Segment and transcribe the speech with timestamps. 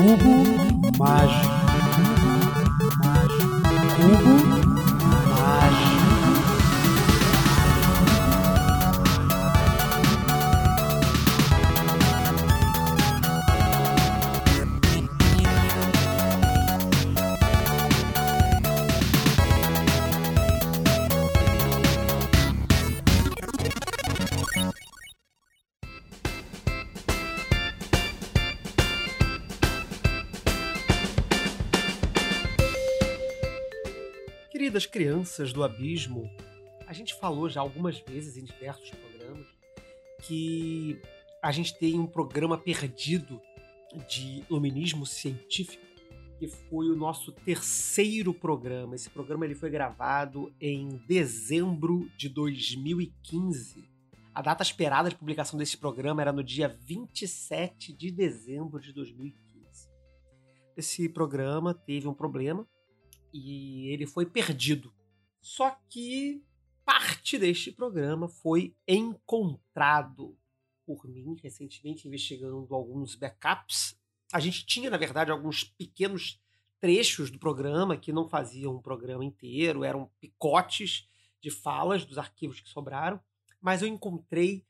[0.00, 0.34] Cubo
[0.98, 1.50] mágico.
[3.96, 4.59] Cubo mágico.
[35.40, 36.30] Crianças do abismo,
[36.86, 39.46] a gente falou já algumas vezes em diversos programas
[40.22, 41.00] que
[41.42, 43.40] a gente tem um programa perdido
[44.06, 45.82] de iluminismo científico,
[46.38, 48.94] que foi o nosso terceiro programa.
[48.94, 53.88] Esse programa ele foi gravado em dezembro de 2015.
[54.34, 59.88] A data esperada de publicação desse programa era no dia 27 de dezembro de 2015.
[60.76, 62.66] Esse programa teve um problema
[63.32, 64.92] e ele foi perdido.
[65.40, 66.42] Só que
[66.84, 70.36] parte deste programa foi encontrado
[70.84, 73.96] por mim recentemente investigando alguns backups.
[74.32, 76.40] A gente tinha, na verdade, alguns pequenos
[76.80, 81.06] trechos do programa que não faziam um programa inteiro, eram picotes
[81.40, 83.20] de falas dos arquivos que sobraram,
[83.60, 84.64] mas eu encontrei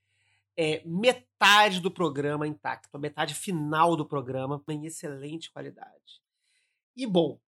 [0.56, 6.20] é, metade do programa intacto, a metade final do programa em excelente qualidade.
[6.96, 7.41] E bom,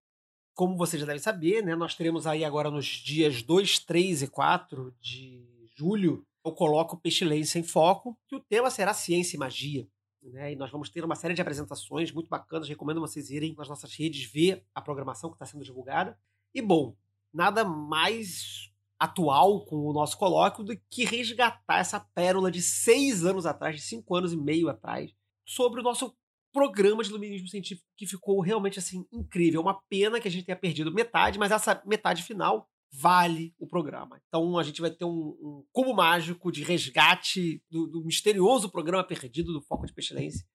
[0.53, 4.27] como você já deve saber, né, nós teremos aí agora nos dias 2, 3 e
[4.27, 5.43] 4 de
[5.75, 9.87] julho, eu coloco Pestilência em Foco, que o tema será ciência e magia.
[10.21, 12.69] Né, e nós vamos ter uma série de apresentações muito bacanas.
[12.69, 16.17] Recomendo vocês irem nas nossas redes ver a programação que está sendo divulgada.
[16.53, 16.95] E bom,
[17.33, 23.45] nada mais atual com o nosso colóquio do que resgatar essa pérola de seis anos
[23.45, 25.13] atrás, de cinco anos e meio atrás,
[25.45, 26.15] sobre o nosso
[26.53, 29.59] programa de iluminismo científico que ficou realmente assim incrível.
[29.59, 33.67] É uma pena que a gente tenha perdido metade, mas essa metade final vale o
[33.67, 34.21] programa.
[34.27, 39.03] Então a gente vai ter um, um cubo mágico de resgate do, do, misterioso programa
[39.03, 40.45] perdido do Foco de Pestilência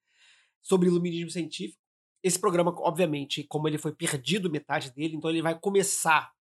[0.63, 1.83] sobre iluminismo científico.
[2.23, 6.33] Esse programa, obviamente, como ele foi perdido metade dele, então ele vai começar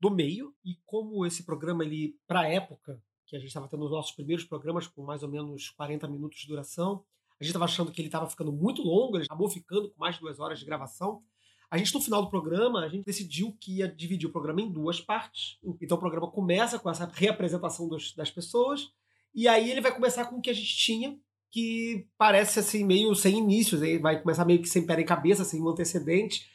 [0.00, 3.90] do meio e como esse programa ele para época que a gente estava tendo os
[3.90, 7.04] nossos primeiros programas com mais ou menos 40 minutos de duração,
[7.40, 10.16] a gente estava achando que ele estava ficando muito longo, ele acabou ficando com mais
[10.16, 11.22] de duas horas de gravação.
[11.70, 14.72] A gente, no final do programa, a gente decidiu que ia dividir o programa em
[14.72, 15.58] duas partes.
[15.80, 18.90] Então o programa começa com essa reapresentação dos, das pessoas,
[19.34, 21.18] e aí ele vai começar com o que a gente tinha,
[21.50, 25.62] que parece assim, meio sem inícios, vai começar meio que sem pé em cabeça, sem
[25.62, 26.50] um antecedente.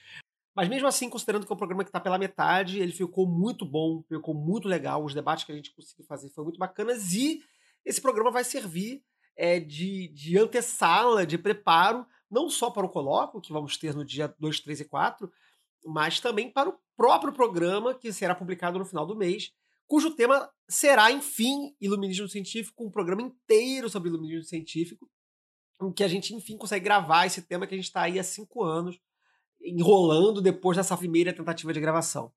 [0.56, 3.66] Mas mesmo assim, considerando que é um programa que está pela metade, ele ficou muito
[3.66, 5.04] bom, ficou muito legal.
[5.04, 7.42] Os debates que a gente conseguiu fazer foram muito bacanas e
[7.86, 9.04] esse programa vai servir
[9.36, 14.06] é, de, de antessala, de preparo, não só para o colóquio, que vamos ter no
[14.06, 15.32] dia 2, 3 e 4,
[15.86, 19.52] mas também para o próprio programa, que será publicado no final do mês,
[19.86, 25.10] cujo tema será, enfim, Iluminismo Científico, um programa inteiro sobre Iluminismo Científico,
[25.82, 28.24] em que a gente, enfim, consegue gravar esse tema que a gente está aí há
[28.24, 29.00] cinco anos
[29.62, 32.32] enrolando depois dessa primeira tentativa de gravação.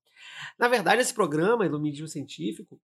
[0.57, 2.79] Na verdade, esse programa, Iluminismo Científico,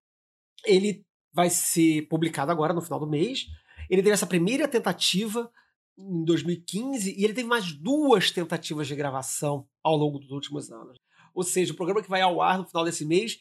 [0.66, 3.48] ele vai ser publicado agora no final do mês,
[3.90, 5.52] ele teve essa primeira tentativa
[5.98, 11.00] em 2015 e ele teve mais duas tentativas de gravação ao longo dos últimos anos.
[11.34, 13.40] Ou seja, o programa que vai ao ar no final desse mês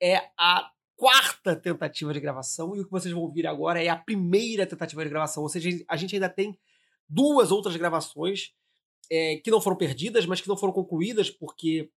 [0.00, 3.96] é a quarta tentativa de gravação e o que vocês vão ouvir agora é a
[3.96, 5.42] primeira tentativa de gravação.
[5.42, 6.58] Ou seja, a gente ainda tem
[7.08, 8.52] duas outras gravações
[9.10, 11.90] é, que não foram perdidas, mas que não foram concluídas porque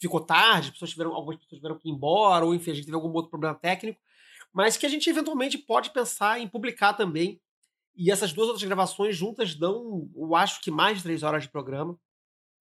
[0.00, 2.94] ficou tarde, pessoas tiveram, algumas pessoas tiveram que ir embora, ou enfim, a gente teve
[2.94, 4.00] algum outro problema técnico
[4.52, 7.40] mas que a gente eventualmente pode pensar em publicar também.
[7.94, 11.50] E essas duas outras gravações juntas dão, eu acho que mais de três horas de
[11.50, 11.98] programa.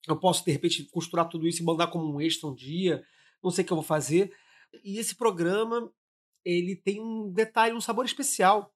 [0.07, 3.03] Eu posso, de repente, costurar tudo isso e mandar como um extra um dia.
[3.43, 4.35] Não sei o que eu vou fazer.
[4.83, 5.91] E esse programa,
[6.43, 8.73] ele tem um detalhe, um sabor especial.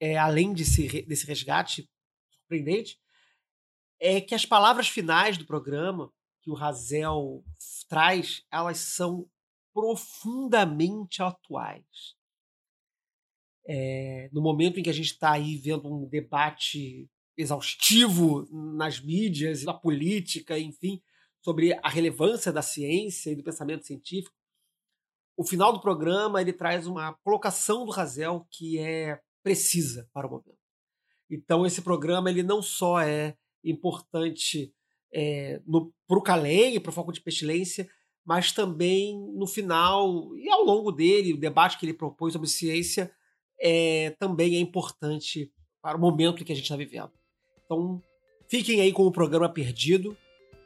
[0.00, 1.88] É, além desse, desse resgate
[2.30, 2.98] surpreendente,
[3.98, 6.12] é que as palavras finais do programa
[6.42, 7.44] que o Razel
[7.88, 9.28] traz, elas são
[9.72, 12.15] profundamente atuais
[13.68, 19.64] é, no momento em que a gente está aí vendo um debate exaustivo nas mídias,
[19.64, 21.02] na política, enfim,
[21.42, 24.34] sobre a relevância da ciência e do pensamento científico,
[25.36, 30.30] o final do programa ele traz uma colocação do Razel que é precisa para o
[30.30, 30.56] momento.
[31.30, 34.72] Então esse programa ele não só é importante
[35.12, 35.60] é,
[36.06, 37.88] para o Calem, para o foco de pestilência,
[38.24, 43.12] mas também no final e ao longo dele, o debate que ele propôs sobre ciência
[43.60, 47.12] é, também é importante para o momento que a gente está vivendo.
[47.64, 48.02] Então,
[48.48, 50.16] Fiquem aí com o programa perdido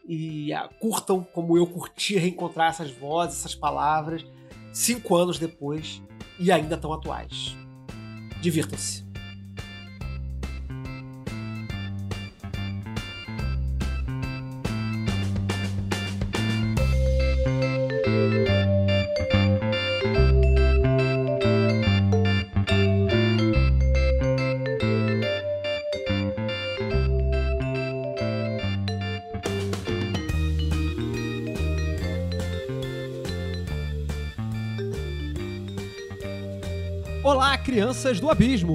[0.07, 4.25] e ah, curtam como eu curti reencontrar essas vozes, essas palavras,
[4.73, 6.03] cinco anos depois
[6.39, 7.57] e ainda tão atuais.
[8.41, 9.10] Divirtam-se.
[38.11, 38.75] Crianças do abismo!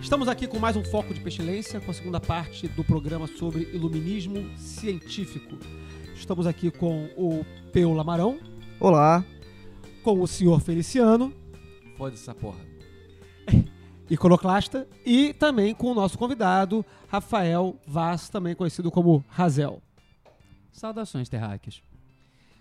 [0.00, 3.64] Estamos aqui com mais um Foco de Pestilência, com a segunda parte do programa sobre
[3.74, 5.58] iluminismo científico.
[6.14, 8.38] Estamos aqui com o Peu Lamarão,
[8.80, 9.22] Olá.
[10.02, 11.30] com o senhor Feliciano,
[11.98, 12.60] Foda essa porra.
[14.08, 19.82] iconoclasta, e também com o nosso convidado, Rafael Vaz, também conhecido como Razel.
[20.72, 21.82] Saudações, terráqueos.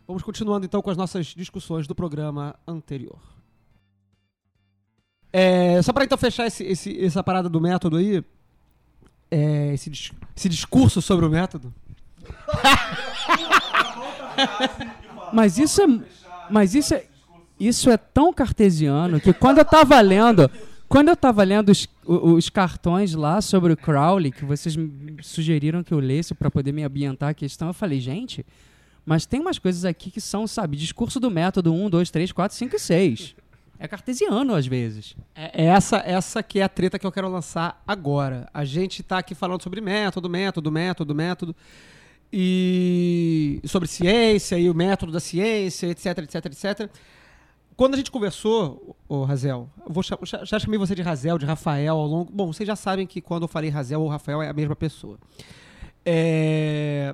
[0.06, 3.43] Vamos continuando então com as nossas discussões do programa anterior.
[5.36, 8.24] É, só para então fechar esse- esse- essa parada do método aí,
[9.32, 9.90] é, esse,
[10.36, 11.74] esse discurso sobre o método.
[15.34, 15.88] Mas isso é,
[16.50, 17.06] mas isso é,
[17.60, 20.50] isso é tão cartesiano que quando eu tava lendo,
[20.88, 24.76] quando eu tava lendo os, os cartões lá sobre o Crowley, que vocês
[25.22, 28.46] sugeriram que eu lesse para poder me ambientar a questão, eu falei, gente,
[29.06, 32.56] mas tem umas coisas aqui que são, sabe, discurso do método 1, 2, 3, 4,
[32.58, 33.36] 5 e 6.
[33.84, 35.14] É cartesiano às vezes.
[35.36, 38.50] É é essa, essa que é a treta que eu quero lançar agora.
[38.54, 41.56] A gente tá aqui falando sobre método, método, método, método.
[42.32, 46.90] E sobre ciência e o método da ciência, etc, etc, etc.
[47.76, 50.18] Quando a gente conversou, ô Razel, vou já,
[50.60, 52.32] chamei você de Razel, de Rafael ao longo.
[52.32, 55.20] Bom, vocês já sabem que quando eu falei Razel ou Rafael é a mesma pessoa.
[56.06, 57.14] É,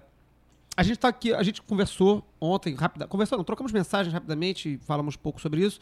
[0.77, 5.15] A gente tá aqui, a gente conversou ontem, rapida, conversou, não, trocamos mensagens rapidamente, falamos
[5.15, 5.79] pouco sobre isso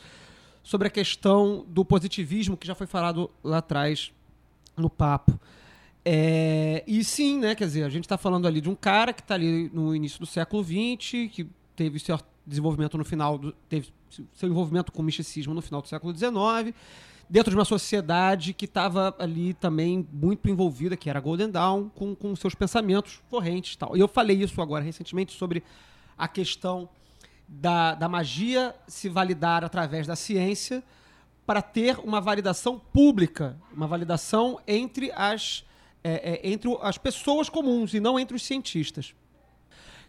[0.67, 4.11] sobre a questão do positivismo que já foi falado lá atrás
[4.75, 5.39] no papo.
[6.03, 9.21] É, e sim, né, quer dizer, a gente está falando ali de um cara que
[9.21, 13.93] está ali no início do século XX, que teve seu desenvolvimento no final, do, teve
[14.33, 16.75] seu envolvimento com o misticismo no final do século XIX,
[17.29, 21.87] dentro de uma sociedade que estava ali também muito envolvida, que era a Golden Dawn,
[21.95, 23.95] com, com seus pensamentos correntes e tal.
[23.95, 25.63] E eu falei isso agora recentemente sobre
[26.17, 26.89] a questão
[27.47, 30.83] da, da magia se validar através da ciência
[31.45, 35.63] para ter uma validação pública, uma validação entre as,
[36.03, 39.15] é, é, entre as pessoas comuns e não entre os cientistas.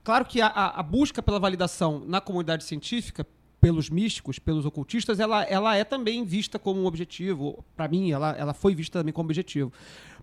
[0.02, 3.26] Claro que a, a- a busca pela validação na comunidade científica,
[3.60, 7.64] pelos místicos, pelos ocultistas, ela, ela é também vista como um objetivo.
[7.76, 9.72] Para mim, ela, ela foi vista também como objetivo.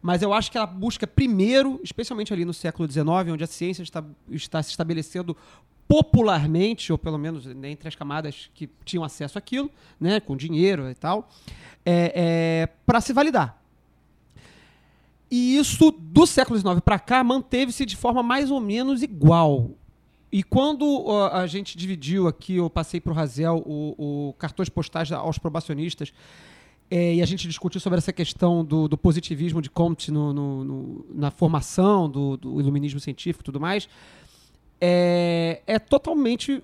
[0.01, 3.83] Mas eu acho que ela busca primeiro, especialmente ali no século XIX, onde a ciência
[3.83, 5.35] está, está se estabelecendo
[5.87, 10.95] popularmente, ou pelo menos entre as camadas que tinham acesso àquilo, né, com dinheiro e
[10.95, 11.29] tal,
[11.85, 13.61] é, para se validar.
[15.29, 19.71] E isso, do século XIX para cá, manteve-se de forma mais ou menos igual.
[20.31, 25.11] E quando a gente dividiu aqui, eu passei para o Razel o, o cartões postais
[25.11, 26.13] aos probacionistas,
[26.91, 30.63] é, e a gente discutiu sobre essa questão do, do positivismo de Comte no- no-
[30.63, 33.89] no- na formação do, do iluminismo científico e tudo mais,
[34.79, 36.63] é, é totalmente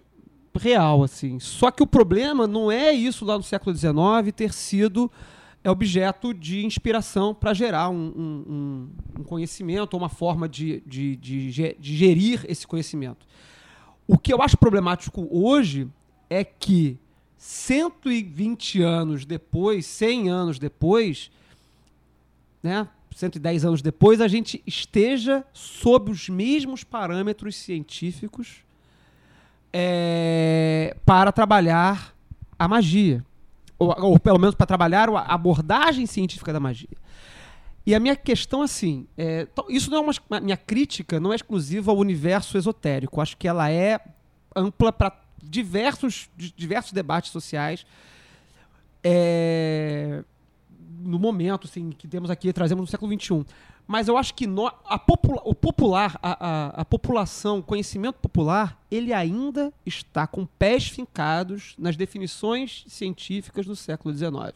[0.58, 1.40] real, assim.
[1.40, 3.94] Só que o problema não é isso lá no século XIX
[4.36, 5.10] ter sido
[5.64, 8.90] é objeto de inspiração para gerar um, um-
[9.20, 13.28] um- conhecimento, uma forma de, de, de de gerir esse conhecimento.
[14.08, 15.88] O que eu acho problemático hoje
[16.30, 16.98] é que
[17.38, 21.32] 120 anos depois, 100 anos depois,
[22.64, 28.64] né, 110 anos depois, a gente esteja sob os mesmos parâmetros científicos
[29.74, 32.16] é, para trabalhar
[32.58, 33.24] a magia.
[33.78, 36.90] Ou, ou pelo menos para trabalhar a abordagem científica da magia.
[37.86, 41.92] E a minha questão, assim, é, isso não é uma, minha crítica não é exclusiva
[41.92, 43.20] ao universo esotérico.
[43.20, 44.00] Acho que ela é
[44.56, 47.86] ampla para diversos, di- diversos debates sociais.
[49.04, 50.24] É,
[51.04, 53.46] no momento assim, que temos aqui, trazemos no século XXI.
[53.88, 58.16] Mas eu acho que nó- a popula- o popular, a, a- a população, o conhecimento
[58.16, 64.54] popular, ele ainda está com pés fincados nas definições científicas do século XIX.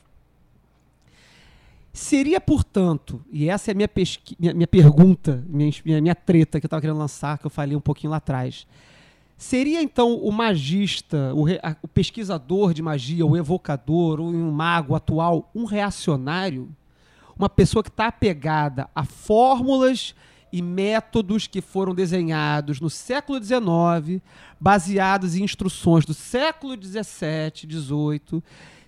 [1.91, 6.59] Seria, portanto, e essa é a minha, pesqui- minha, minha pergunta, minha, minha, minha treta
[6.59, 8.67] que eu estava querendo lançar, que eu falei um pouquinho lá atrás.
[9.37, 14.95] Seria então o magista, o, re- a- o pesquisador de magia, o evocador, o mago
[14.95, 16.69] atual, um reacionário?
[17.37, 20.15] Uma pessoa que está apegada a fórmulas
[20.53, 24.21] e métodos que foram desenhados no século XIX,
[24.57, 28.41] baseados em instruções do século XVII, XVIII,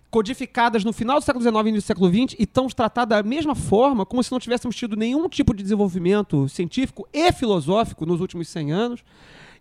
[0.09, 3.21] codificadas no final do século XIX e início do século XX e estão tratadas da
[3.21, 8.21] mesma forma, como se não tivéssemos tido nenhum tipo de desenvolvimento científico e filosófico nos
[8.21, 9.03] últimos 100 anos,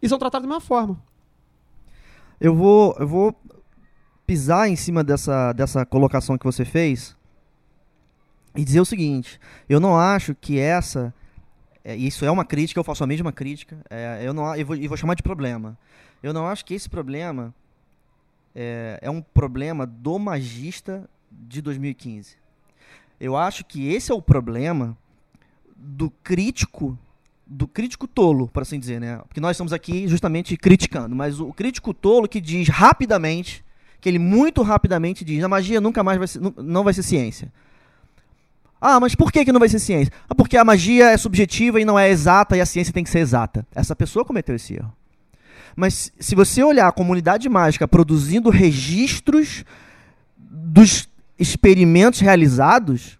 [0.00, 1.00] e são tratadas da mesma forma.
[2.40, 3.34] Eu vou, eu vou
[4.26, 7.16] pisar em cima dessa, dessa colocação que você fez
[8.54, 11.14] e dizer o seguinte: eu não acho que essa.
[11.84, 14.76] é, isso é uma crítica, eu faço a mesma crítica, é, eu, não, eu, vou,
[14.76, 15.78] eu vou chamar de problema.
[16.22, 17.54] Eu não acho que esse problema
[18.54, 22.36] é, é um problema do magista de 2015.
[23.20, 24.96] Eu acho que esse é o problema
[25.76, 26.98] do crítico,
[27.46, 29.18] do crítico tolo, por assim dizer, né?
[29.28, 33.64] Porque nós estamos aqui justamente criticando, mas o crítico tolo que diz rapidamente,
[34.00, 37.52] que ele muito rapidamente diz, a magia nunca mais vai ser, não vai ser ciência.
[38.80, 40.12] Ah, mas por que, que não vai ser ciência?
[40.28, 43.10] Ah, porque a magia é subjetiva e não é exata e a ciência tem que
[43.10, 43.66] ser exata.
[43.74, 44.92] Essa pessoa cometeu esse erro.
[45.74, 49.64] Mas se você olhar a comunidade mágica produzindo registros
[50.36, 53.18] dos experimentos realizados,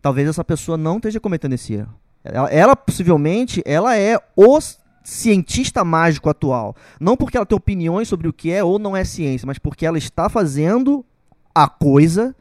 [0.00, 1.94] talvez essa pessoa não esteja cometendo esse erro.
[2.22, 4.58] Ela, ela, possivelmente, ela é o
[5.02, 6.76] cientista mágico atual.
[7.00, 9.86] Não porque ela tem opiniões sobre o que é ou não é ciência, mas porque
[9.86, 11.04] ela está fazendo
[11.54, 12.34] a coisa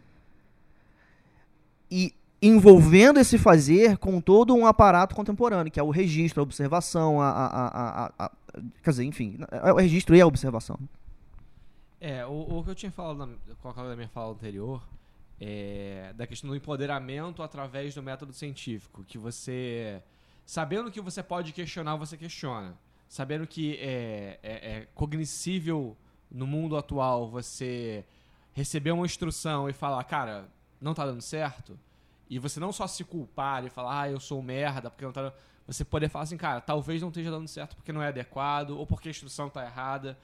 [1.89, 7.19] e envolvendo esse fazer com todo um aparato contemporâneo, que é o registro, a observação,
[7.21, 8.31] a, a, a, a-
[8.83, 10.77] quer dizer, enfim, é o registro e a observação.
[11.99, 13.27] É, o, o que eu tinha falado na,
[13.61, 14.81] colocado na minha fala anterior
[15.39, 20.01] é da questão do empoderamento através do método científico, que você
[20.45, 22.77] sabendo que você pode questionar, você questiona,
[23.07, 25.95] sabendo que é, é, é cognoscível
[26.29, 28.03] no mundo atual você
[28.51, 30.49] receber uma instrução e falar, cara,
[30.81, 31.79] não tá dando certo,
[32.29, 35.23] e você não só se culpar e falar, ah, eu sou merda porque não tá
[35.23, 35.33] dando...
[35.65, 38.85] Você poder falar assim, cara, talvez não esteja dando certo porque não é adequado ou
[38.85, 40.17] porque a instrução tá errada.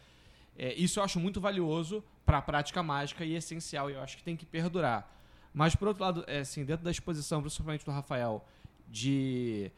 [0.58, 4.18] É, isso eu acho muito valioso para a prática mágica e essencial, e eu acho
[4.18, 5.12] que tem que perdurar.
[5.54, 8.46] Mas, por outro lado, é, assim, dentro da exposição, principalmente do Rafael,
[8.88, 9.72] de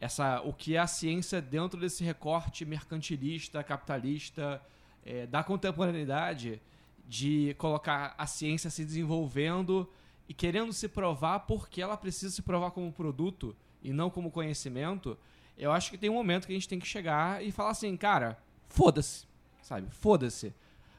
[0.00, 4.60] essa, o que é a ciência dentro desse recorte mercantilista, capitalista,
[5.04, 6.60] é, da contemporaneidade,
[7.06, 9.88] de colocar a ciência se desenvolvendo
[10.28, 15.18] e querendo se provar porque ela precisa se provar como produto e não como conhecimento,
[15.58, 17.96] eu acho que tem um momento que a gente tem que chegar e falar assim,
[17.96, 19.26] cara, foda-se,
[19.62, 19.88] sabe?
[19.90, 20.52] Foda-se.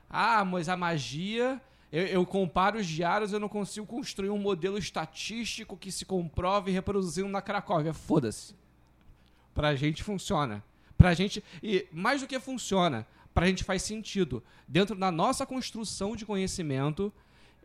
[0.10, 4.78] Ah, mas a magia, eu, eu comparo os diários, eu não consigo construir um modelo
[4.78, 7.94] estatístico que se comprove reproduzindo na Cracóvia.
[7.94, 8.56] Foda-se.
[9.54, 10.64] Pra gente funciona.
[10.98, 11.44] Pra gente.
[11.62, 14.44] E mais do que funciona, pra gente faz sentido.
[14.68, 17.14] Dentro da nossa construção de conhecimento,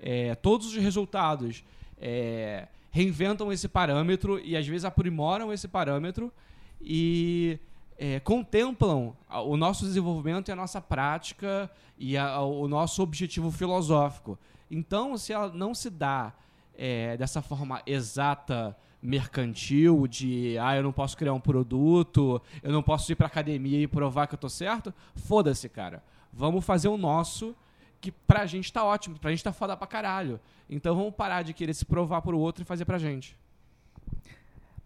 [0.00, 1.64] é, todos os resultados
[2.00, 6.32] é, reinventam esse parâmetro e às vezes aprimoram esse parâmetro
[6.80, 7.58] e
[7.98, 9.14] é, contemplam
[9.44, 14.38] o nosso desenvolvimento e a nossa prática e a- o nosso objetivo filosófico.
[14.70, 16.32] Então, se ela não se dá
[16.80, 22.82] é, dessa forma exata, mercantil, de ah, eu não posso criar um produto, eu não
[22.84, 26.02] posso ir pra academia e provar que eu tô certo, foda-se, cara.
[26.32, 27.54] Vamos fazer o nosso,
[28.00, 30.38] que pra gente tá ótimo, pra gente tá foda pra caralho.
[30.70, 33.36] Então vamos parar de querer se provar pro outro e fazer pra gente.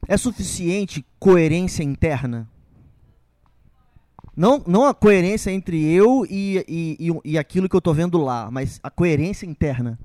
[0.09, 2.49] É suficiente coerência interna?
[4.35, 8.19] Não, não a coerência entre eu e, e, e, e aquilo que eu tô vendo
[8.19, 9.99] lá, mas a coerência interna.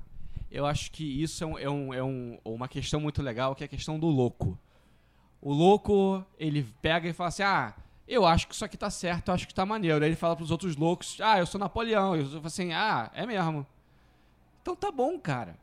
[0.50, 3.64] Eu acho que isso é, um, é, um, é um- uma questão muito legal, que
[3.64, 4.58] é a questão do louco.
[5.40, 7.74] O louco, ele pega e fala assim, ah,
[8.06, 10.02] eu acho que isso aqui tá certo, eu acho que tá maneiro.
[10.02, 12.16] Aí ele fala pros outros loucos, ah, eu sou Napoleão.
[12.16, 13.66] Eu falo assim, ah, é mesmo.
[14.62, 15.56] Então tá bom, cara.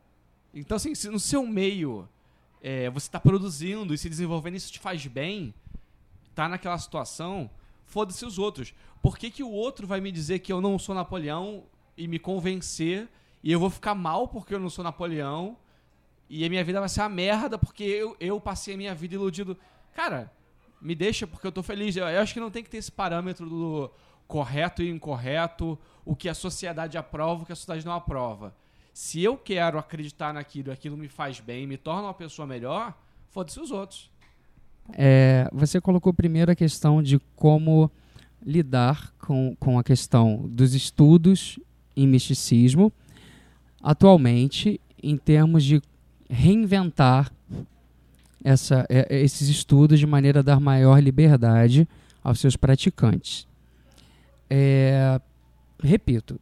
[0.54, 2.08] Então, assim, se no seu meio
[2.62, 5.52] é, você tá produzindo e se desenvolvendo, isso te faz bem,
[6.34, 7.50] tá naquela situação,
[7.86, 8.74] foda-se os outros.
[9.02, 11.64] Por que, que o outro vai me dizer que eu não sou Napoleão
[11.96, 13.08] e me convencer
[13.42, 15.56] e eu vou ficar mal porque eu não sou Napoleão
[16.28, 19.14] e a minha vida vai ser uma merda porque eu, eu passei a minha vida
[19.14, 19.56] iludido?
[19.94, 20.32] Cara,
[20.80, 21.96] me deixa porque eu tô feliz.
[21.96, 23.90] Eu, eu acho que não tem que ter esse parâmetro do
[24.26, 28.54] correto e incorreto, o que a sociedade aprova, o que a sociedade não aprova.
[28.92, 32.94] Se eu quero acreditar naquilo e aquilo me faz bem, me torna uma pessoa melhor,
[33.28, 34.10] foda-se os outros.
[34.92, 37.90] É, você colocou primeiro a questão de como
[38.44, 41.58] lidar com, com a questão dos estudos
[41.96, 42.92] em misticismo,
[43.82, 45.82] atualmente, em termos de
[46.28, 47.32] reinventar
[48.44, 51.88] essa, é, esses estudos de maneira a dar maior liberdade
[52.22, 53.46] aos seus praticantes.
[54.48, 55.20] É,
[55.82, 56.38] repito,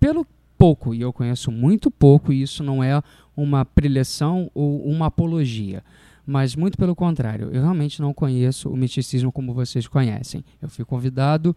[0.00, 0.26] pelo
[0.58, 3.00] pouco, e eu conheço muito pouco, e isso não é
[3.36, 5.84] uma preleção ou uma apologia,
[6.26, 10.44] Mas muito pelo contrário, eu realmente não conheço o misticismo como vocês conhecem.
[10.60, 11.54] Eu fui convidado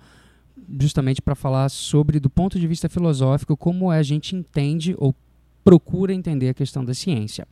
[0.80, 5.16] justamente para falar sobre, do ponto de vista filosófico, como a gente entende ou
[5.64, 7.48] procura entender a questão da ciência.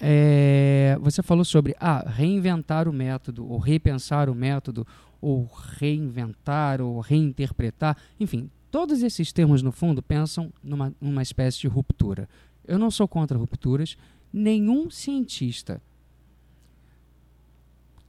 [0.00, 4.86] É, você falou sobre ah, reinventar o método, ou repensar o método,
[5.20, 7.96] ou reinventar, ou reinterpretar.
[8.20, 12.28] Enfim, todos esses termos, no fundo, pensam numa, numa espécie de ruptura.
[12.66, 13.96] Eu não sou contra rupturas.
[14.32, 15.80] Nenhum cientista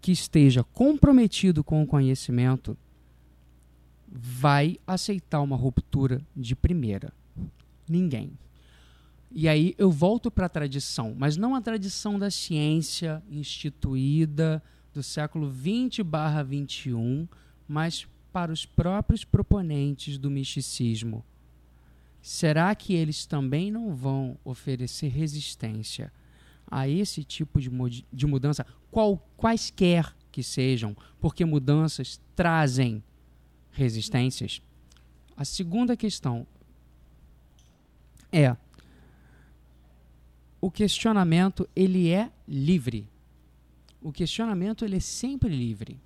[0.05, 2.77] que esteja comprometido com o conhecimento
[4.07, 7.11] vai aceitar uma ruptura de primeira.
[7.89, 8.37] Ninguém.
[9.31, 14.61] E aí eu volto para a tradição, mas não a tradição da ciência instituída
[14.93, 17.27] do século 20 barra 21,
[17.67, 21.25] mas para os próprios proponentes do misticismo.
[22.21, 26.13] Será que eles também não vão oferecer resistência
[26.69, 27.69] a esse tipo de,
[28.11, 33.03] de mudança, qual, quaisquer que sejam, porque mudanças trazem
[33.71, 34.61] resistências?
[35.35, 36.47] A segunda questão
[38.31, 38.55] é
[40.65, 43.07] o questionamento ele é livre.
[44.01, 45.99] O questionamento ele é sempre livre.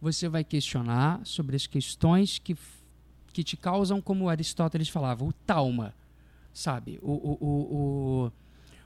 [0.00, 2.56] Você vai questionar sobre as questões que,
[3.32, 5.94] que te causam, como Aristóteles falava, o tauma,
[6.52, 6.98] sabe?
[7.00, 8.32] O, o, o, o,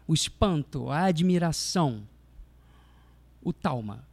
[0.07, 2.07] o espanto, a admiração,
[3.43, 4.07] o tauma.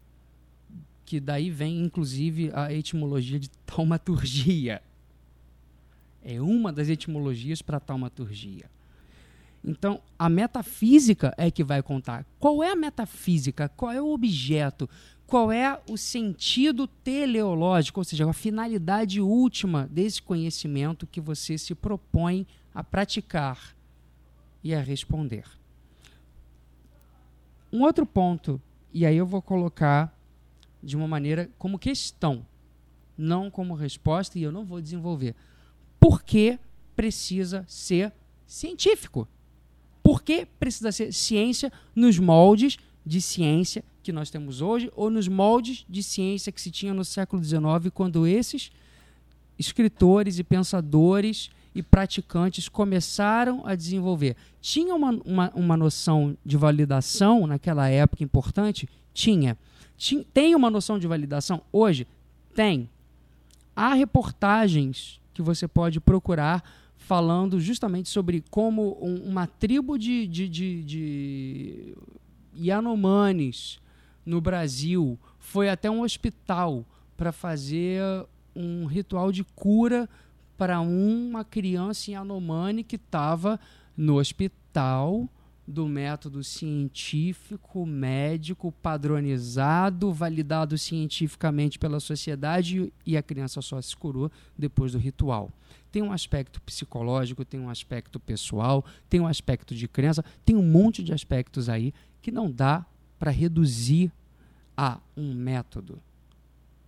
[1.06, 4.82] Que daí vem, inclusive, a etimologia de taumaturgia.
[6.24, 8.72] É uma das etimologias para taumaturgia.
[9.64, 12.26] Então, a metafísica é que vai contar.
[12.40, 13.70] Qual é a metafísica?
[13.70, 14.90] Qual é o objeto?
[15.26, 21.74] Qual é o sentido teleológico, ou seja, a finalidade última desse conhecimento que você se
[21.74, 23.76] propõe a praticar
[24.64, 25.46] e a responder?
[27.74, 28.62] Um outro ponto,
[28.94, 30.16] e aí eu vou colocar
[30.84, 32.46] de uma maneira como questão,
[33.18, 35.34] não como resposta, e eu não vou desenvolver.
[36.00, 36.60] Por que
[36.96, 38.14] precisa ser
[38.46, 39.28] científico?
[40.04, 45.28] Por que precisa ser ciência nos moldes de ciência que nós temos hoje ou nos
[45.28, 48.72] moldes de ciência que se tinha no século XIX, quando esses
[49.58, 54.36] escritores e pensadores e praticantes começaram a desenvolver?
[54.62, 58.88] Tinha uma, uma, uma noção de validação naquela época importante?
[59.14, 59.58] Tinha.
[59.98, 60.26] Tinha.
[60.34, 61.62] Tem uma noção de validação?
[61.72, 62.08] Hoje?
[62.56, 62.90] Tem.
[63.76, 66.64] Há reportagens que você pode procurar
[66.96, 71.98] falando justamente sobre como um, uma tribo de, de, de, de
[72.56, 73.80] Yanomamis
[74.26, 76.86] no Brasil foi até um hospital
[77.18, 78.02] para fazer
[78.56, 80.10] um ritual de cura
[80.58, 83.60] para uma criança Yanomami que estava
[83.96, 85.30] no hospital
[85.66, 94.30] do método científico, médico, padronizado, validado cientificamente pela sociedade e a criança só se curou
[94.58, 95.52] depois do ritual.
[95.92, 100.64] Tem um aspecto psicológico, tem um aspecto pessoal, tem um aspecto de crença, tem um
[100.64, 102.86] monte de aspectos aí que não dá
[103.18, 104.12] para reduzir
[104.76, 106.02] a um método.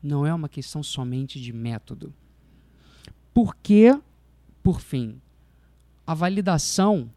[0.03, 2.13] Não é uma questão somente de método.
[3.35, 3.93] Porque,
[4.63, 5.19] por fim,
[6.07, 7.11] a validação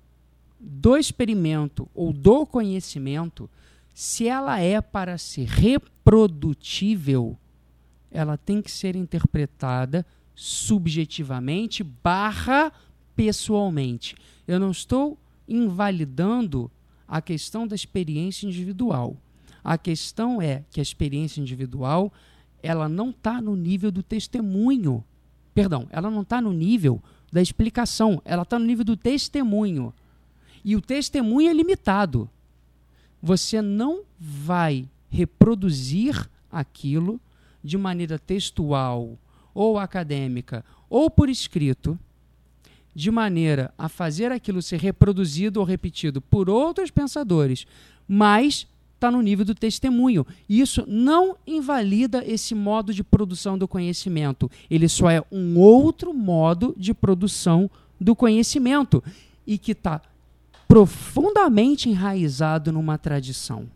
[0.58, 3.48] do experimento ou do conhecimento,
[3.94, 7.38] se ela é para ser reprodutível,
[8.10, 10.04] ela tem que ser interpretada
[10.34, 12.72] subjetivamente barra
[13.14, 14.16] pessoalmente.
[14.44, 16.68] Eu não estou invalidando
[17.06, 19.16] a questão da experiência individual.
[19.62, 22.12] A questão é que a experiência individual
[22.60, 25.04] ela não está no nível do testemunho.
[25.58, 29.92] Perdão, ela não está no nível da explicação, ela está no nível do testemunho.
[30.64, 32.30] E o testemunho é limitado.
[33.20, 37.20] Você não vai reproduzir aquilo
[37.60, 39.18] de maneira textual
[39.52, 41.98] ou acadêmica ou por escrito,
[42.94, 47.66] de maneira a fazer aquilo ser reproduzido ou repetido por outros pensadores,
[48.06, 48.64] mas
[48.98, 50.26] está no nível do testemunho.
[50.48, 54.50] Isso não invalida esse modo de produção do conhecimento.
[54.68, 59.02] Ele só é um outro modo de produção do conhecimento
[59.46, 60.02] e que está
[60.66, 63.68] profundamente enraizado numa tradição.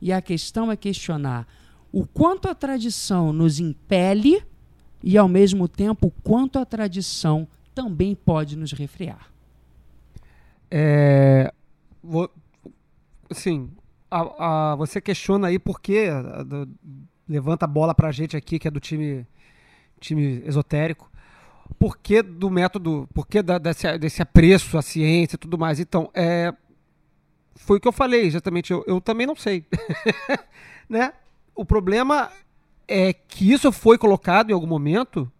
[0.00, 1.46] E a questão é questionar
[1.92, 4.42] o quanto a tradição nos impele
[5.02, 9.30] e, ao mesmo tempo, o quanto a tradição também pode nos refrear.
[10.70, 11.52] É,
[12.02, 12.30] vou,
[13.30, 13.70] sim,
[14.10, 16.08] a, a, você questiona aí por que
[17.28, 19.26] levanta a bola pra gente aqui, que é do time,
[20.00, 21.10] time esotérico
[21.78, 25.80] por que do método, por que da, desse, desse apreço à ciência e tudo mais.
[25.80, 26.54] Então, é,
[27.54, 28.72] foi o que eu falei, exatamente.
[28.72, 29.66] Eu, eu também não sei.
[30.88, 31.12] né?
[31.54, 32.30] O problema
[32.86, 35.30] é que isso foi colocado em algum momento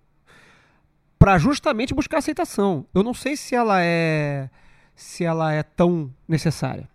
[1.19, 2.87] para justamente buscar aceitação.
[2.93, 4.51] Eu não sei se ela é
[4.95, 6.89] se ela é tão necessária.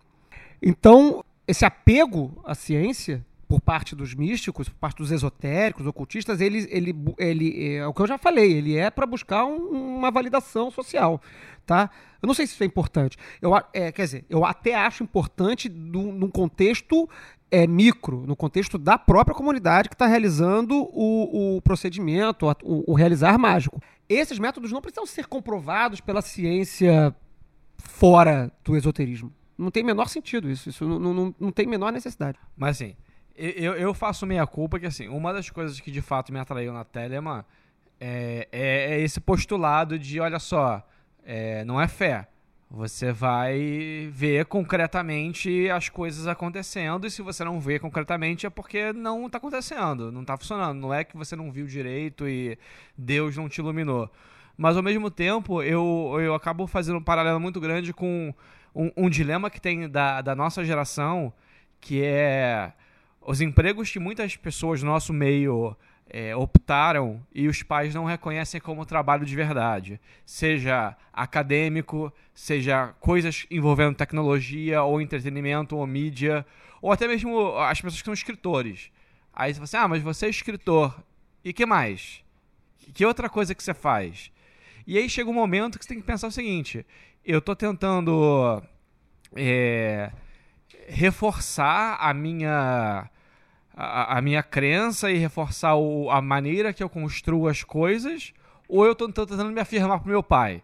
[0.59, 6.65] Então, esse apego à ciência por parte dos místicos, por parte dos esotéricos, ocultistas, ele,
[6.71, 10.71] ele, ele é o que eu já falei, ele é para buscar um, uma validação
[10.71, 11.21] social,
[11.65, 11.89] tá?
[12.21, 13.17] Eu não sei se isso é importante.
[13.41, 17.09] Eu, é, quer dizer, eu até acho importante do, num contexto
[17.51, 22.93] é, micro, no contexto da própria comunidade que está realizando o, o procedimento, o, o
[22.93, 23.81] realizar mágico.
[24.07, 27.13] Esses métodos não precisam ser comprovados pela ciência
[27.77, 29.33] fora do esoterismo.
[29.61, 30.69] Não tem menor sentido isso.
[30.69, 32.39] Isso não, não, não tem menor necessidade.
[32.57, 32.95] Mas assim,
[33.35, 36.73] eu, eu faço meia culpa que, assim, uma das coisas que de fato me atraiu
[36.73, 37.45] na Telema
[37.99, 40.85] é, é, é esse postulado de, olha só,
[41.23, 42.27] é, não é fé.
[42.69, 48.93] Você vai ver concretamente as coisas acontecendo, e se você não vê concretamente é porque
[48.93, 50.79] não está acontecendo, não está funcionando.
[50.79, 52.57] Não é que você não viu direito e
[52.97, 54.09] Deus não te iluminou.
[54.57, 58.33] Mas ao mesmo tempo, eu, eu acabo fazendo um paralelo muito grande com
[58.75, 61.33] um, um dilema que tem da, da nossa geração,
[61.79, 62.73] que é
[63.21, 65.75] os empregos que muitas pessoas do nosso meio
[66.09, 69.99] é, optaram e os pais não reconhecem como trabalho de verdade.
[70.25, 76.45] Seja acadêmico, seja coisas envolvendo tecnologia, ou entretenimento, ou mídia,
[76.81, 78.91] ou até mesmo as pessoas que são escritores.
[79.33, 81.01] Aí você fala assim: ah, mas você é escritor.
[81.43, 82.23] E que mais?
[82.93, 84.31] Que outra coisa que você faz?
[84.85, 86.85] E aí chega um momento que você tem que pensar o seguinte:
[87.23, 88.61] eu estou tentando
[89.35, 90.11] é,
[90.87, 93.09] reforçar a minha
[93.73, 98.33] a, a, minha crença e reforçar o, a maneira que eu construo as coisas,
[98.67, 100.63] ou eu estou tentando me afirmar pro meu pai.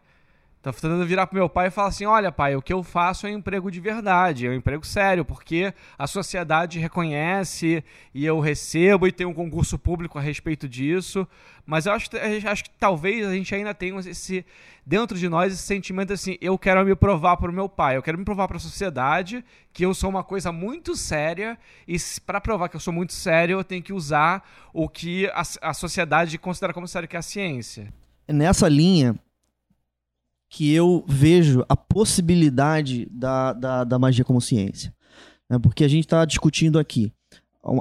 [0.62, 3.28] Tô tentando virar pro meu pai e falar assim: olha, pai, o que eu faço
[3.28, 8.40] é um emprego de verdade, é um emprego sério, porque a sociedade reconhece e eu
[8.40, 11.28] recebo e tem um concurso público a respeito disso.
[11.66, 12.10] Mas eu acho,
[12.50, 14.46] acho que talvez a gente ainda tenha esse,
[14.86, 18.18] dentro de nós, esse sentimento assim: eu quero me provar pro meu pai, eu quero
[18.18, 22.68] me provar para a sociedade que eu sou uma coisa muito séria e para provar
[22.68, 24.44] que eu sou muito sério, eu tenho que usar
[24.74, 27.94] o que a, a sociedade considera como sério, que é a ciência.
[28.28, 29.16] Nessa linha,
[30.50, 34.94] que eu vejo a possibilidade da, da, da magia como ciência.
[35.50, 35.60] Né?
[35.60, 37.12] Porque a gente está discutindo aqui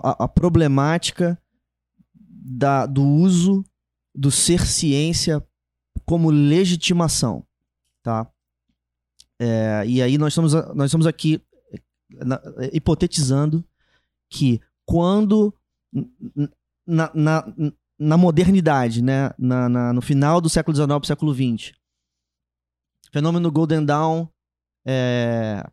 [0.02, 1.40] a, a problemática
[2.14, 3.64] da, do uso
[4.14, 5.44] do ser ciência
[6.04, 7.44] como legitimação.
[8.02, 8.26] Tá?
[9.38, 11.40] É, e aí nós estamos, nós estamos aqui
[12.10, 12.40] na,
[12.72, 13.64] hipotetizando
[14.30, 15.54] que quando
[16.86, 17.44] na, na,
[17.98, 21.72] na modernidade, né, na, no final do século XIX século XX,
[23.16, 24.28] Fenômeno Golden Dawn,
[24.86, 25.66] é,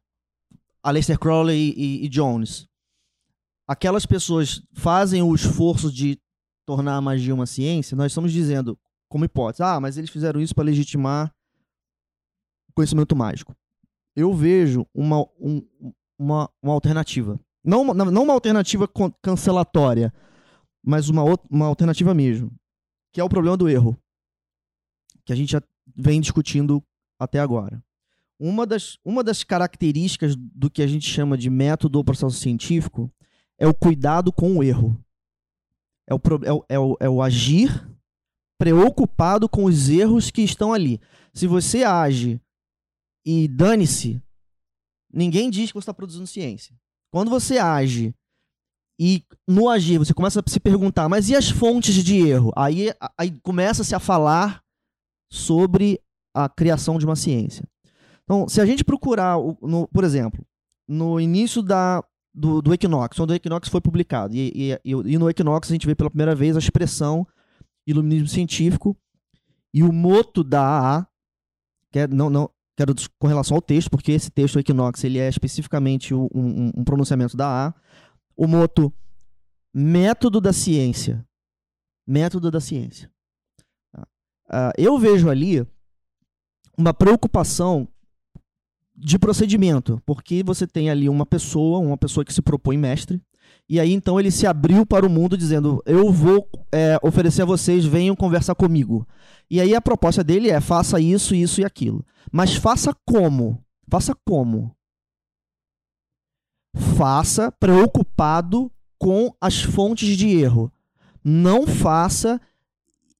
[0.82, 2.69] Aleister Crowley e, e, Jones.
[3.67, 6.17] Aquelas pessoas fazem o esforço de
[6.65, 8.79] tornar a magia uma ciência, nós estamos dizendo,
[9.10, 11.36] como hipótese, ah, mas eles fizeram isso para legitimar
[12.73, 13.53] conhecimento mágico.
[14.15, 15.62] Eu vejo uma, um,
[16.17, 17.38] uma, uma alternativa.
[17.62, 18.89] Não, não uma alternativa
[19.21, 20.13] cancelatória,
[20.82, 22.56] mas uma, uma alternativa mesmo.
[23.12, 23.97] Que é o problema do erro.
[25.25, 25.62] Que a gente já
[25.93, 26.82] vem discutindo
[27.24, 27.84] até agora.
[28.40, 33.12] Uma das, uma das características do que a gente chama de método ou processo científico
[33.58, 35.00] é o cuidado com o erro.
[36.08, 37.88] É o, é é o, é o agir
[38.58, 41.00] preocupado com os erros que estão ali.
[41.34, 42.40] Se você age
[43.26, 44.22] e dane-se,
[45.12, 46.76] ninguém diz que você está produzindo ciência.
[47.12, 48.14] Quando você age
[49.00, 52.52] e no agir você começa a se perguntar, mas e as fontes de erro?
[52.56, 54.64] Aí, aí começa-se a falar
[55.32, 56.00] sobre
[56.34, 57.67] a criação de uma ciência.
[58.24, 60.46] Então, se a gente procurar, no, por exemplo,
[60.88, 65.30] no início da, do, do Equinox, quando o Equinox foi publicado, e, e, e, no
[65.30, 67.28] Equinox a gente vê pela primeira vez a expressão
[67.86, 68.98] iluminismo científico
[69.74, 71.08] e o moto da AA,
[71.91, 75.19] que é, não, não, quero com relação ao texto, porque esse texto do Equinox ele
[75.19, 77.76] é especificamente um, um, um pronunciamento da AA,
[78.36, 78.91] o moto
[79.74, 81.26] método da ciência.
[82.06, 83.12] Método da ciência.
[83.96, 85.65] Uh, eu vejo ali
[86.78, 87.88] uma preocupação
[88.96, 93.22] de procedimento, porque você tem ali uma pessoa, uma pessoa que se propõe mestre,
[93.68, 97.46] e aí então ele se abriu para o mundo dizendo: Eu vou é, oferecer a
[97.46, 99.08] vocês, venham conversar comigo.
[99.50, 102.06] E aí a proposta dele é: faça isso, isso e aquilo.
[102.32, 103.64] Mas faça como?
[103.90, 104.76] Faça como?
[106.98, 110.72] Faça preocupado com as fontes de erro.
[111.24, 112.42] Não faça